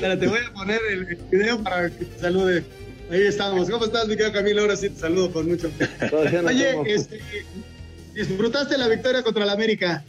[0.00, 2.64] Pero te voy a poner el video para que te salude.
[3.10, 3.70] Ahí estamos.
[3.70, 4.62] ¿Cómo estás, mi querido Camilo?
[4.62, 5.70] Ahora sí te saludo con mucho.
[6.12, 7.20] Oye, este,
[8.14, 10.04] ¿disfrutaste la victoria contra el América?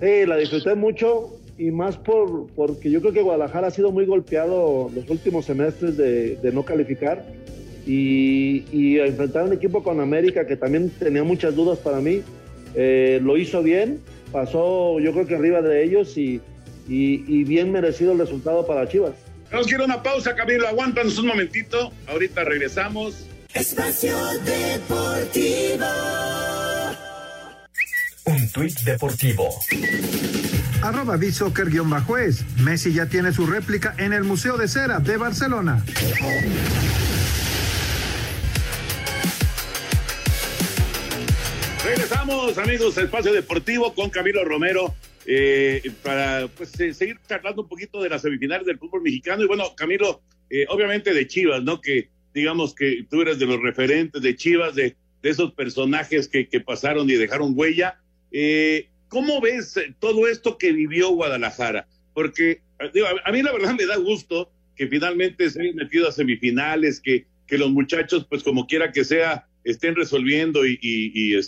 [0.00, 4.04] Sí, la disfruté mucho y más por porque yo creo que Guadalajara ha sido muy
[4.04, 7.24] golpeado los últimos semestres de, de no calificar
[7.86, 12.20] y, y, enfrentar un equipo con América que también tenía muchas dudas para mí,
[12.74, 14.00] eh, lo hizo bien,
[14.32, 16.40] pasó yo creo que arriba de ellos y,
[16.88, 19.14] y, y bien merecido el resultado para Chivas.
[19.52, 20.66] Nos quiero una pausa, Camilo.
[20.68, 21.92] Aguántanos un momentito.
[22.08, 23.26] Ahorita regresamos.
[23.54, 25.86] Espacio Deportivo.
[28.26, 29.48] Un tuit deportivo.
[30.82, 32.44] Arroba Soccer-es.
[32.58, 35.84] Messi ya tiene su réplica en el Museo de Cera de Barcelona.
[41.84, 44.92] Regresamos, amigos, a Espacio Deportivo con Camilo Romero.
[45.28, 49.42] Eh, para pues, seguir charlando un poquito de las semifinales del fútbol mexicano.
[49.42, 51.80] Y bueno, Camilo, eh, obviamente de Chivas, ¿no?
[51.80, 56.48] Que digamos que tú eres de los referentes de Chivas, de, de esos personajes que,
[56.48, 57.98] que, pasaron y dejaron huella.
[58.30, 61.88] Eh, ¿Cómo ves todo esto que vivió Guadalajara?
[62.14, 62.60] Porque
[62.94, 67.00] digo, a, mí la verdad me da gusto que finalmente se hayan metido a semifinales,
[67.00, 71.42] que, que los muchachos, pues como quiera que sea, estén resolviendo y, y, y,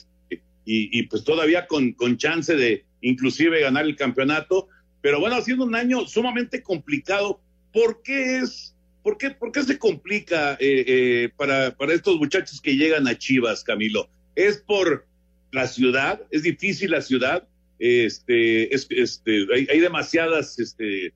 [0.65, 4.69] y pues todavía con, con chance de, inclusive ganar el campeonato.
[5.01, 7.41] Pero bueno, ha sido un año sumamente complicado.
[7.73, 12.61] ¿Por qué es, por qué, por qué se complica eh, eh, para, para estos muchachos
[12.61, 14.09] que llegan a Chivas, Camilo?
[14.35, 15.07] ¿Es por
[15.53, 16.23] la ciudad?
[16.31, 17.47] ¿Es difícil la ciudad?
[17.79, 21.13] Este, es, este, hay, hay demasiadas, este,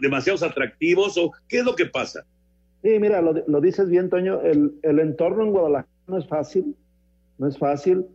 [0.00, 2.24] demasiados atractivos o qué es lo que pasa?
[2.82, 6.76] Sí, mira, lo, lo dices bien, Toño, el, el entorno en Guadalajara no es fácil,
[7.38, 8.06] no es fácil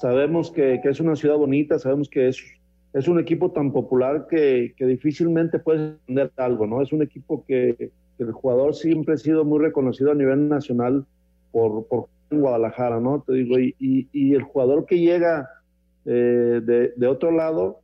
[0.00, 5.58] sabemos que, es una ciudad bonita, sabemos que es, un equipo tan popular que, difícilmente
[5.58, 6.82] puedes entender algo, ¿no?
[6.82, 11.06] Es un equipo que, que, el jugador siempre ha sido muy reconocido a nivel nacional
[11.52, 13.22] por, por Guadalajara, ¿no?
[13.26, 15.48] Te digo, y, y, y el jugador que llega
[16.04, 17.80] eh, de, de, otro lado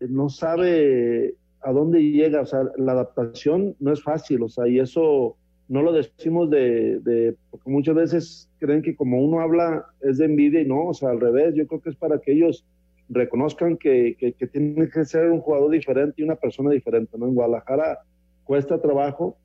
[0.00, 4.68] eh, no sabe a dónde llega, o sea, la adaptación no es fácil, o sea,
[4.68, 5.36] y eso
[5.68, 10.26] no lo decimos de, de, porque muchas veces creen que como uno habla es de
[10.26, 12.64] envidia y no, o sea, al revés, yo creo que es para que ellos
[13.08, 17.26] reconozcan que, que, que tienen que ser un jugador diferente y una persona diferente, ¿no?
[17.26, 18.00] En Guadalajara
[18.44, 19.36] cuesta trabajo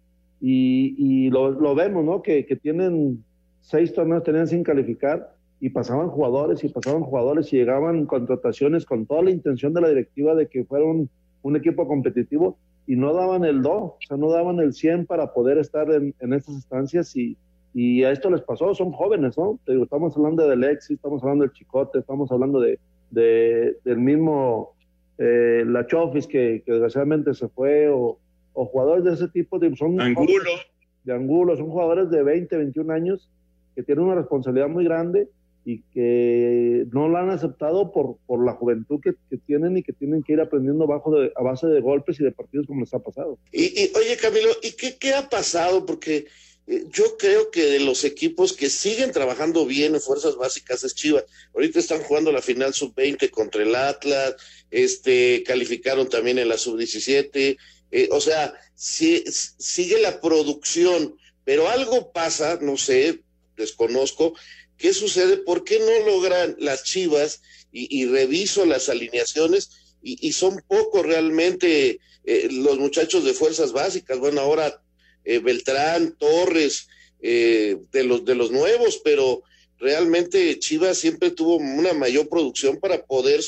[0.42, 2.22] y, y lo, lo, vemos, ¿no?
[2.22, 3.24] Que, que tienen
[3.62, 9.06] seis torneos, tenían sin calificar y pasaban jugadores y pasaban jugadores y llegaban contrataciones con
[9.06, 11.10] toda la intención de la directiva de que fuera un,
[11.42, 12.58] un equipo competitivo
[12.90, 16.16] y no daban el do, o sea, no daban el 100 para poder estar en,
[16.20, 17.38] en estas instancias y,
[17.72, 19.60] y, a esto les pasó, son jóvenes, ¿no?
[19.64, 22.80] Te digo, estamos hablando de Alexis, estamos hablando del Chicote, estamos hablando de,
[23.12, 24.74] de del mismo
[25.20, 28.18] eh, La Chofis que, que, desgraciadamente se fue, o,
[28.54, 30.26] o, jugadores de ese tipo, de, son Angulo.
[30.26, 30.66] Jóvenes,
[31.04, 33.30] de Angulo, son jugadores de 20, 21 años
[33.76, 35.30] que tienen una responsabilidad muy grande
[35.72, 39.94] y que no la han aceptado por, por la juventud que, que, tienen y que
[39.94, 42.94] tienen que ir aprendiendo bajo de, a base de golpes y de partidos como les
[42.96, 43.38] ha pasado.
[43.52, 45.86] Y, y oye, Camilo, ¿y qué, qué ha pasado?
[45.86, 46.26] Porque
[46.66, 50.96] eh, yo creo que de los equipos que siguen trabajando bien en fuerzas básicas es
[50.96, 51.26] Chivas.
[51.54, 54.38] Ahorita están jugando la final sub-20 contra el Atlas,
[54.72, 57.58] este, calificaron también en la sub-17.
[57.92, 63.22] Eh, o sea, si, sigue la producción, pero algo pasa, no sé,
[63.56, 64.34] desconozco,
[64.80, 65.38] ¿Qué sucede?
[65.38, 67.42] ¿Por qué no logran las Chivas?
[67.72, 69.70] Y, reviso las alineaciones
[70.02, 74.18] y, son pocos realmente eh, los muchachos de fuerzas básicas.
[74.18, 74.82] Bueno, ahora
[75.24, 76.88] eh, Beltrán, Torres,
[77.22, 79.44] eh, de, los, de los nuevos, pero
[79.78, 83.44] realmente Chivas siempre tuvo una mayor producción para poder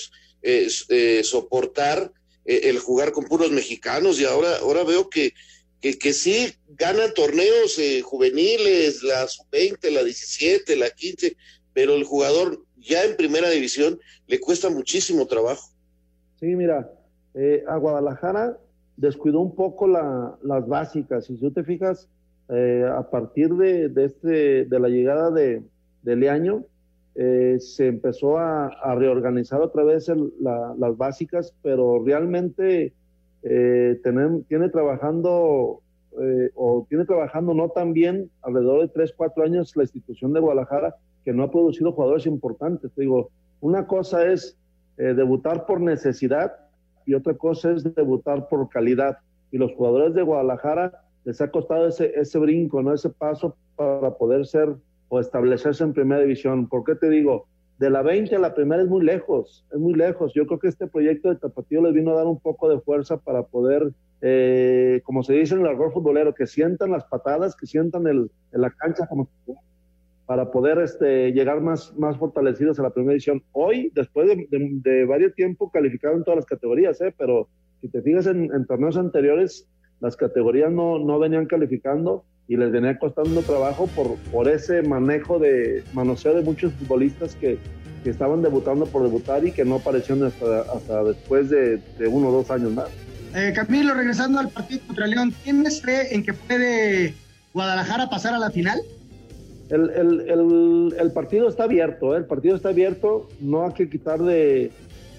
[1.23, 2.11] soportar
[2.45, 5.33] el jugar con puros mexicanos y ahora, ahora veo que
[5.81, 11.35] que, que sí ganan torneos eh, juveniles, la sub-20, la 17, la 15,
[11.73, 15.71] pero el jugador ya en primera división le cuesta muchísimo trabajo.
[16.39, 16.91] Sí, mira,
[17.33, 18.57] eh, a Guadalajara
[18.97, 21.25] descuidó un poco la, las básicas.
[21.25, 22.07] Si tú te fijas,
[22.49, 25.63] eh, a partir de, de, este, de la llegada de,
[26.03, 26.65] de Leaño,
[27.15, 32.93] eh, se empezó a, a, reorganizar otra vez el, la, las básicas, pero realmente
[33.43, 35.81] eh, tener, tiene trabajando
[36.21, 40.39] eh, o tiene trabajando no tan bien alrededor de 3, 4 años la institución de
[40.39, 42.91] Guadalajara que no ha producido jugadores importantes.
[42.93, 43.29] Te digo,
[43.61, 44.57] una cosa es
[44.97, 46.51] eh, debutar por necesidad
[47.05, 49.17] y otra cosa es debutar por calidad.
[49.51, 52.93] Y los jugadores de Guadalajara les ha costado ese, ese brinco, ¿no?
[52.93, 54.75] ese paso para poder ser
[55.09, 56.67] o establecerse en primera división.
[56.67, 57.47] ¿Por qué te digo?
[57.81, 60.33] De la 20 a la primera es muy lejos, es muy lejos.
[60.35, 63.17] Yo creo que este proyecto de Tapatío les vino a dar un poco de fuerza
[63.17, 67.65] para poder, eh, como se dice en el argor futbolero, que sientan las patadas, que
[67.65, 69.27] sientan el, la cancha como
[70.27, 73.41] para poder este, llegar más, más fortalecidos a la primera edición.
[73.51, 77.11] Hoy, después de, varios tiempos, calificaron todas las categorías, ¿eh?
[77.17, 77.47] pero
[77.81, 79.67] si te fijas en, en, torneos anteriores,
[80.01, 85.39] las categorías no, no venían calificando y les venía costando trabajo por, por ese manejo
[85.39, 87.57] de manoseo de muchos futbolistas que,
[88.03, 92.27] que estaban debutando por debutar y que no aparecieron hasta, hasta después de, de, uno
[92.27, 92.89] o dos años más.
[93.35, 97.13] Eh, Camilo, regresando al partido contra León, ¿tienes fe en que puede
[97.53, 98.81] Guadalajara pasar a la final?
[99.69, 102.17] el, el, el, el, partido está abierto, ¿eh?
[102.17, 104.71] el partido está abierto, no hay que quitar de,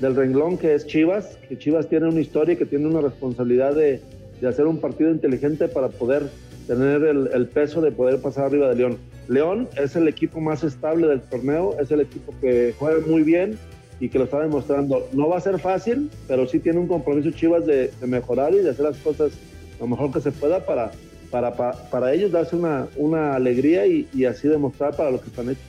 [0.02, 3.74] del renglón que es Chivas, que Chivas tiene una historia y que tiene una responsabilidad
[3.74, 4.02] de,
[4.38, 6.24] de hacer un partido inteligente para poder
[6.66, 8.98] tener el, peso de poder pasar arriba de León.
[9.28, 13.58] León es el equipo más estable del torneo, es el equipo que juega muy bien
[14.00, 15.08] y que lo está demostrando.
[15.12, 18.58] No va a ser fácil, pero sí tiene un compromiso Chivas de, de mejorar y
[18.58, 19.32] de hacer las cosas
[19.80, 20.92] lo mejor que se pueda para
[21.32, 25.28] para, para, para ellos darse una, una alegría y, y, así demostrar para lo que
[25.28, 25.64] están hechos.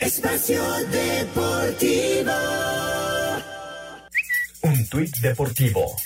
[0.00, 2.32] Espacio Deportivo.
[4.62, 5.96] Un tuit deportivo.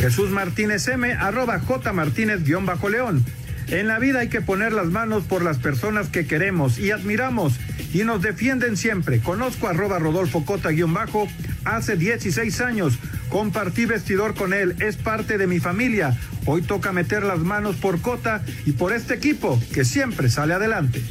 [0.00, 3.22] Jesús Martínez M, arroba J Martínez guion bajo León.
[3.68, 7.60] En la vida hay que poner las manos por las personas que queremos y admiramos
[7.92, 9.20] y nos defienden siempre.
[9.20, 11.28] Conozco arroba Rodolfo Cota guion bajo
[11.66, 12.98] hace 16 años.
[13.28, 16.18] Compartí vestidor con él, es parte de mi familia.
[16.46, 21.02] Hoy toca meter las manos por Cota y por este equipo que siempre sale adelante.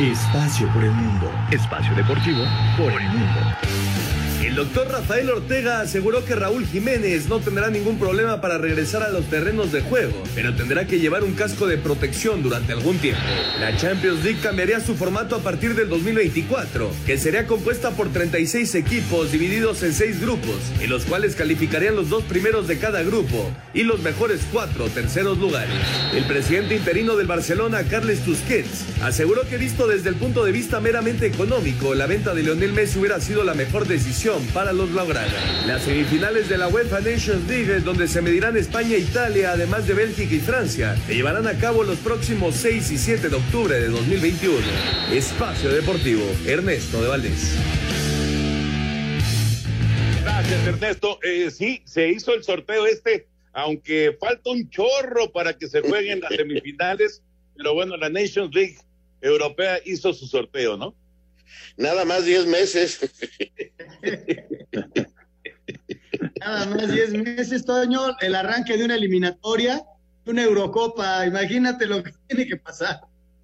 [0.00, 1.28] Espacio por el mundo.
[1.50, 2.44] Espacio deportivo
[2.78, 3.65] por el mundo.
[4.56, 9.26] Doctor Rafael Ortega aseguró que Raúl Jiménez no tendrá ningún problema para regresar a los
[9.26, 13.20] terrenos de juego, pero tendrá que llevar un casco de protección durante algún tiempo.
[13.60, 18.74] La Champions League cambiaría su formato a partir del 2024, que sería compuesta por 36
[18.76, 23.50] equipos divididos en 6 grupos, en los cuales calificarían los dos primeros de cada grupo
[23.74, 25.76] y los mejores cuatro terceros lugares.
[26.14, 30.80] El presidente interino del Barcelona, Carles Tusquets, aseguró que visto desde el punto de vista
[30.80, 35.66] meramente económico, la venta de Lionel Messi hubiera sido la mejor decisión para los Blaugrana.
[35.66, 39.94] Las semifinales de la UEFA Nations League, donde se medirán España e Italia, además de
[39.94, 43.88] Bélgica y Francia, se llevarán a cabo los próximos 6 y 7 de octubre de
[43.88, 44.58] 2021.
[45.12, 47.56] Espacio Deportivo, Ernesto de Valdés.
[50.22, 51.18] Gracias, Ernesto.
[51.22, 56.20] Eh, sí, se hizo el sorteo este, aunque falta un chorro para que se jueguen
[56.20, 57.22] las semifinales,
[57.56, 58.76] pero bueno, la Nations League
[59.20, 60.94] Europea hizo su sorteo, ¿no?
[61.76, 63.00] Nada más 10 meses.
[66.40, 69.82] Nada más 10 meses, Toño, el arranque de una eliminatoria,
[70.26, 73.00] una Eurocopa, imagínate lo que tiene que pasar.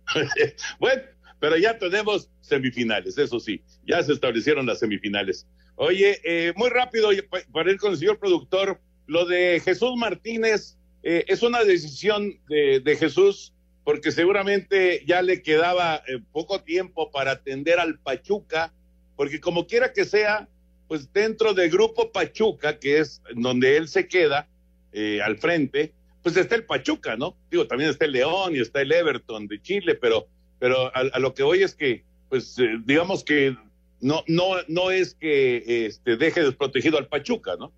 [0.79, 1.03] bueno,
[1.41, 5.47] pero ya tenemos semifinales, eso sí, ya se establecieron las semifinales.
[5.77, 7.11] Oye, eh, muy rápido,
[7.53, 12.81] para ir con el señor productor, lo de Jesús Martínez eh, es una decisión de,
[12.81, 13.53] de Jesús
[13.85, 18.73] porque seguramente ya le quedaba eh, poco tiempo para atender al Pachuca,
[19.17, 20.49] porque como quiera que sea,
[20.89, 24.49] pues dentro del grupo Pachuca, que es donde él se queda
[24.93, 27.37] eh, al frente, pues está el Pachuca, ¿no?
[27.51, 30.29] Digo, también está el León y está el Everton de Chile, pero,
[30.59, 33.57] pero a, lo que voy es que, pues eh, digamos que
[34.01, 37.73] no, no, no es que este, deje desprotegido al Pachuca, ¿no?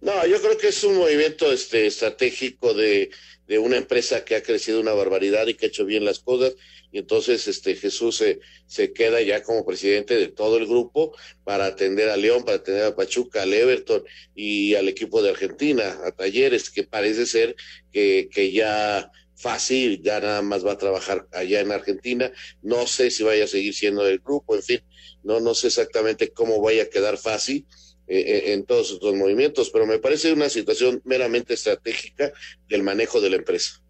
[0.00, 3.10] No, yo creo que es un movimiento este, estratégico de,
[3.46, 6.54] de una empresa que ha crecido una barbaridad y que ha hecho bien las cosas.
[6.92, 11.66] Y entonces este Jesús se, se queda ya como presidente de todo el grupo para
[11.66, 14.04] atender a León, para atender a Pachuca, al Everton
[14.34, 17.56] y al equipo de Argentina, a Talleres, que parece ser
[17.92, 22.32] que, que ya fácil, ya nada más va a trabajar allá en Argentina.
[22.62, 24.80] No sé si vaya a seguir siendo del grupo, en fin,
[25.24, 27.66] no, no sé exactamente cómo vaya a quedar fácil
[28.06, 32.32] eh, eh, en todos estos movimientos, pero me parece una situación meramente estratégica
[32.68, 33.80] del manejo de la empresa.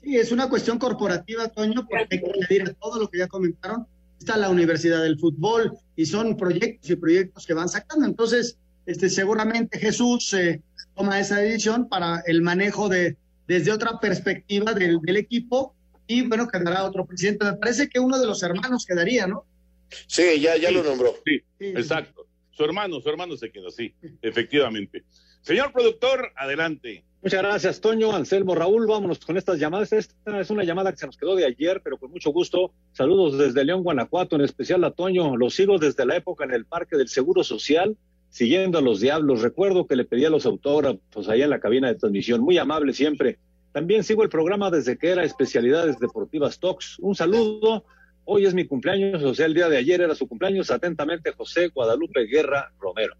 [0.00, 3.26] Sí, es una cuestión corporativa, Toño, porque hay que añadir a todo lo que ya
[3.26, 3.86] comentaron.
[4.18, 8.06] Está la Universidad del Fútbol y son proyectos y proyectos que van sacando.
[8.06, 8.56] Entonces,
[8.86, 10.62] este, seguramente Jesús eh,
[10.94, 15.74] toma esa decisión para el manejo de desde otra perspectiva del, del equipo
[16.06, 17.44] y bueno, quedará otro presidente.
[17.44, 19.44] Me parece que uno de los hermanos quedaría, ¿no?
[20.06, 21.14] Sí, ya, ya lo nombró.
[21.24, 22.26] Sí, exacto.
[22.56, 23.92] Su hermano, su hermano se quedó, sí,
[24.22, 25.04] efectivamente.
[25.42, 27.04] Señor productor, adelante.
[27.20, 28.86] Muchas gracias, Toño, Anselmo, Raúl.
[28.86, 29.92] Vámonos con estas llamadas.
[29.92, 32.72] Esta es una llamada que se nos quedó de ayer, pero con mucho gusto.
[32.92, 35.36] Saludos desde León, Guanajuato, en especial a Toño.
[35.36, 37.94] Lo sigo desde la época en el Parque del Seguro Social,
[38.30, 39.42] siguiendo a los diablos.
[39.42, 42.40] Recuerdo que le pedía los autógrafos allá en la cabina de transmisión.
[42.40, 43.38] Muy amable siempre.
[43.72, 46.98] También sigo el programa desde que era Especialidades Deportivas Talks.
[47.00, 47.84] Un saludo.
[48.28, 50.72] Hoy es mi cumpleaños, o sea, el día de ayer era su cumpleaños.
[50.72, 53.14] Atentamente, José Guadalupe Guerra Romero.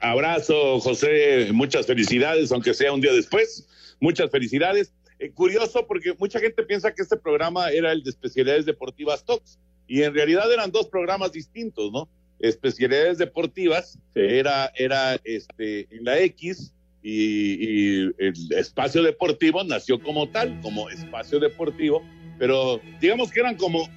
[0.00, 1.48] Abrazo, José.
[1.52, 3.68] Muchas felicidades, aunque sea un día después.
[4.00, 4.94] Muchas felicidades.
[5.18, 9.58] Eh, curioso porque mucha gente piensa que este programa era el de especialidades deportivas Talks
[9.86, 12.08] y en realidad eran dos programas distintos, ¿no?
[12.38, 20.28] Especialidades deportivas era era este en la X y, y, el espacio deportivo nació como
[20.30, 22.02] tal, como espacio deportivo,
[22.38, 23.88] pero digamos que eran como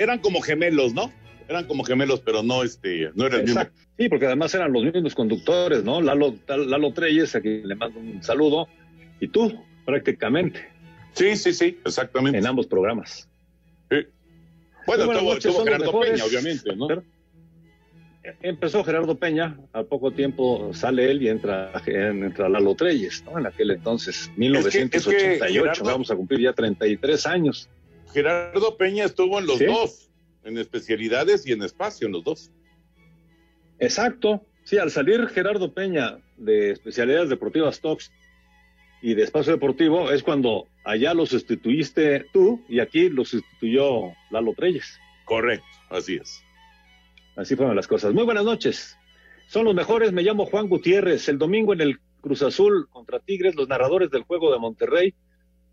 [0.00, 1.12] eran como gemelos, ¿no?
[1.46, 3.62] Eran como gemelos, pero no este no era el mismo.
[3.98, 6.00] Sí, porque además eran los mismos conductores, ¿no?
[6.00, 8.66] Lalo, Lalo Treyes, a quien le mando un saludo,
[9.20, 9.52] y tú,
[9.84, 10.66] prácticamente.
[11.12, 12.38] Sí, sí, sí, exactamente.
[12.38, 13.28] En ambos programas.
[13.90, 13.98] Sí.
[14.86, 16.88] Bueno, tuvo, tuvo Gerardo Peña, obviamente, ¿no?
[18.40, 23.38] Empezó Gerardo Peña, al poco tiempo sale él y entra, entra Lalo Treyes, ¿no?
[23.38, 27.68] En aquel entonces, 1988, es que, es que Gerardo, vamos a cumplir ya 33 años.
[28.12, 29.66] Gerardo Peña estuvo en los ¿Sí?
[29.66, 30.10] dos,
[30.44, 32.50] en especialidades y en espacio, en los dos.
[33.78, 38.10] Exacto, sí, al salir Gerardo Peña de especialidades deportivas Talks
[39.02, 44.52] y de espacio deportivo es cuando allá lo sustituiste tú y aquí lo sustituyó Lalo
[44.54, 44.98] Treyes.
[45.24, 46.42] Correcto, así es.
[47.36, 48.12] Así fueron las cosas.
[48.12, 48.98] Muy buenas noches.
[49.46, 50.12] Son los mejores.
[50.12, 51.28] Me llamo Juan Gutiérrez.
[51.28, 55.14] El domingo en el Cruz Azul contra Tigres, los narradores del juego de Monterrey,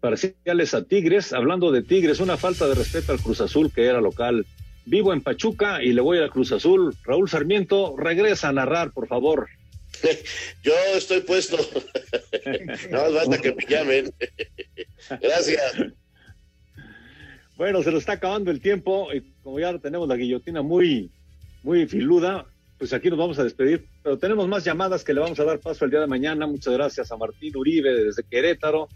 [0.07, 1.33] parciales a Tigres.
[1.33, 4.45] Hablando de Tigres, una falta de respeto al Cruz Azul que era local.
[4.85, 6.95] Vivo en Pachuca y le voy a Cruz Azul.
[7.03, 9.49] Raúl Sarmiento, regresa a narrar, por favor.
[10.63, 11.57] Yo estoy puesto.
[12.89, 14.13] no más basta que me llamen.
[15.21, 15.75] Gracias.
[17.57, 21.11] Bueno, se nos está acabando el tiempo y como ya tenemos la guillotina muy,
[21.63, 22.45] muy filuda,
[22.77, 23.85] pues aquí nos vamos a despedir.
[24.03, 26.47] Pero tenemos más llamadas que le vamos a dar paso el día de mañana.
[26.47, 28.87] Muchas gracias a Martín Uribe desde Querétaro,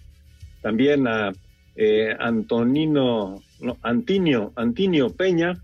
[0.62, 1.32] también a
[1.76, 5.62] eh, Antonino, no, Antinio, Antinio Peña.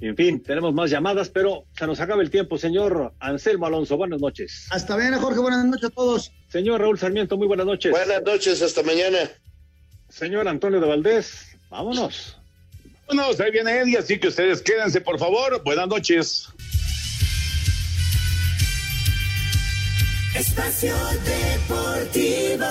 [0.00, 2.56] En fin, tenemos más llamadas, pero se nos acaba el tiempo.
[2.56, 4.66] Señor Anselmo Alonso, buenas noches.
[4.70, 6.32] Hasta mañana, Jorge, buenas noches a todos.
[6.48, 7.92] Señor Raúl Sarmiento, muy buenas noches.
[7.92, 9.18] Buenas noches, hasta mañana.
[10.08, 12.38] Señor Antonio de Valdés, vámonos.
[13.06, 15.62] Vámonos, ahí viene Eddie, así que ustedes quédense, por favor.
[15.62, 16.48] Buenas noches.
[20.34, 20.94] Espacio
[21.24, 22.64] Deportivo.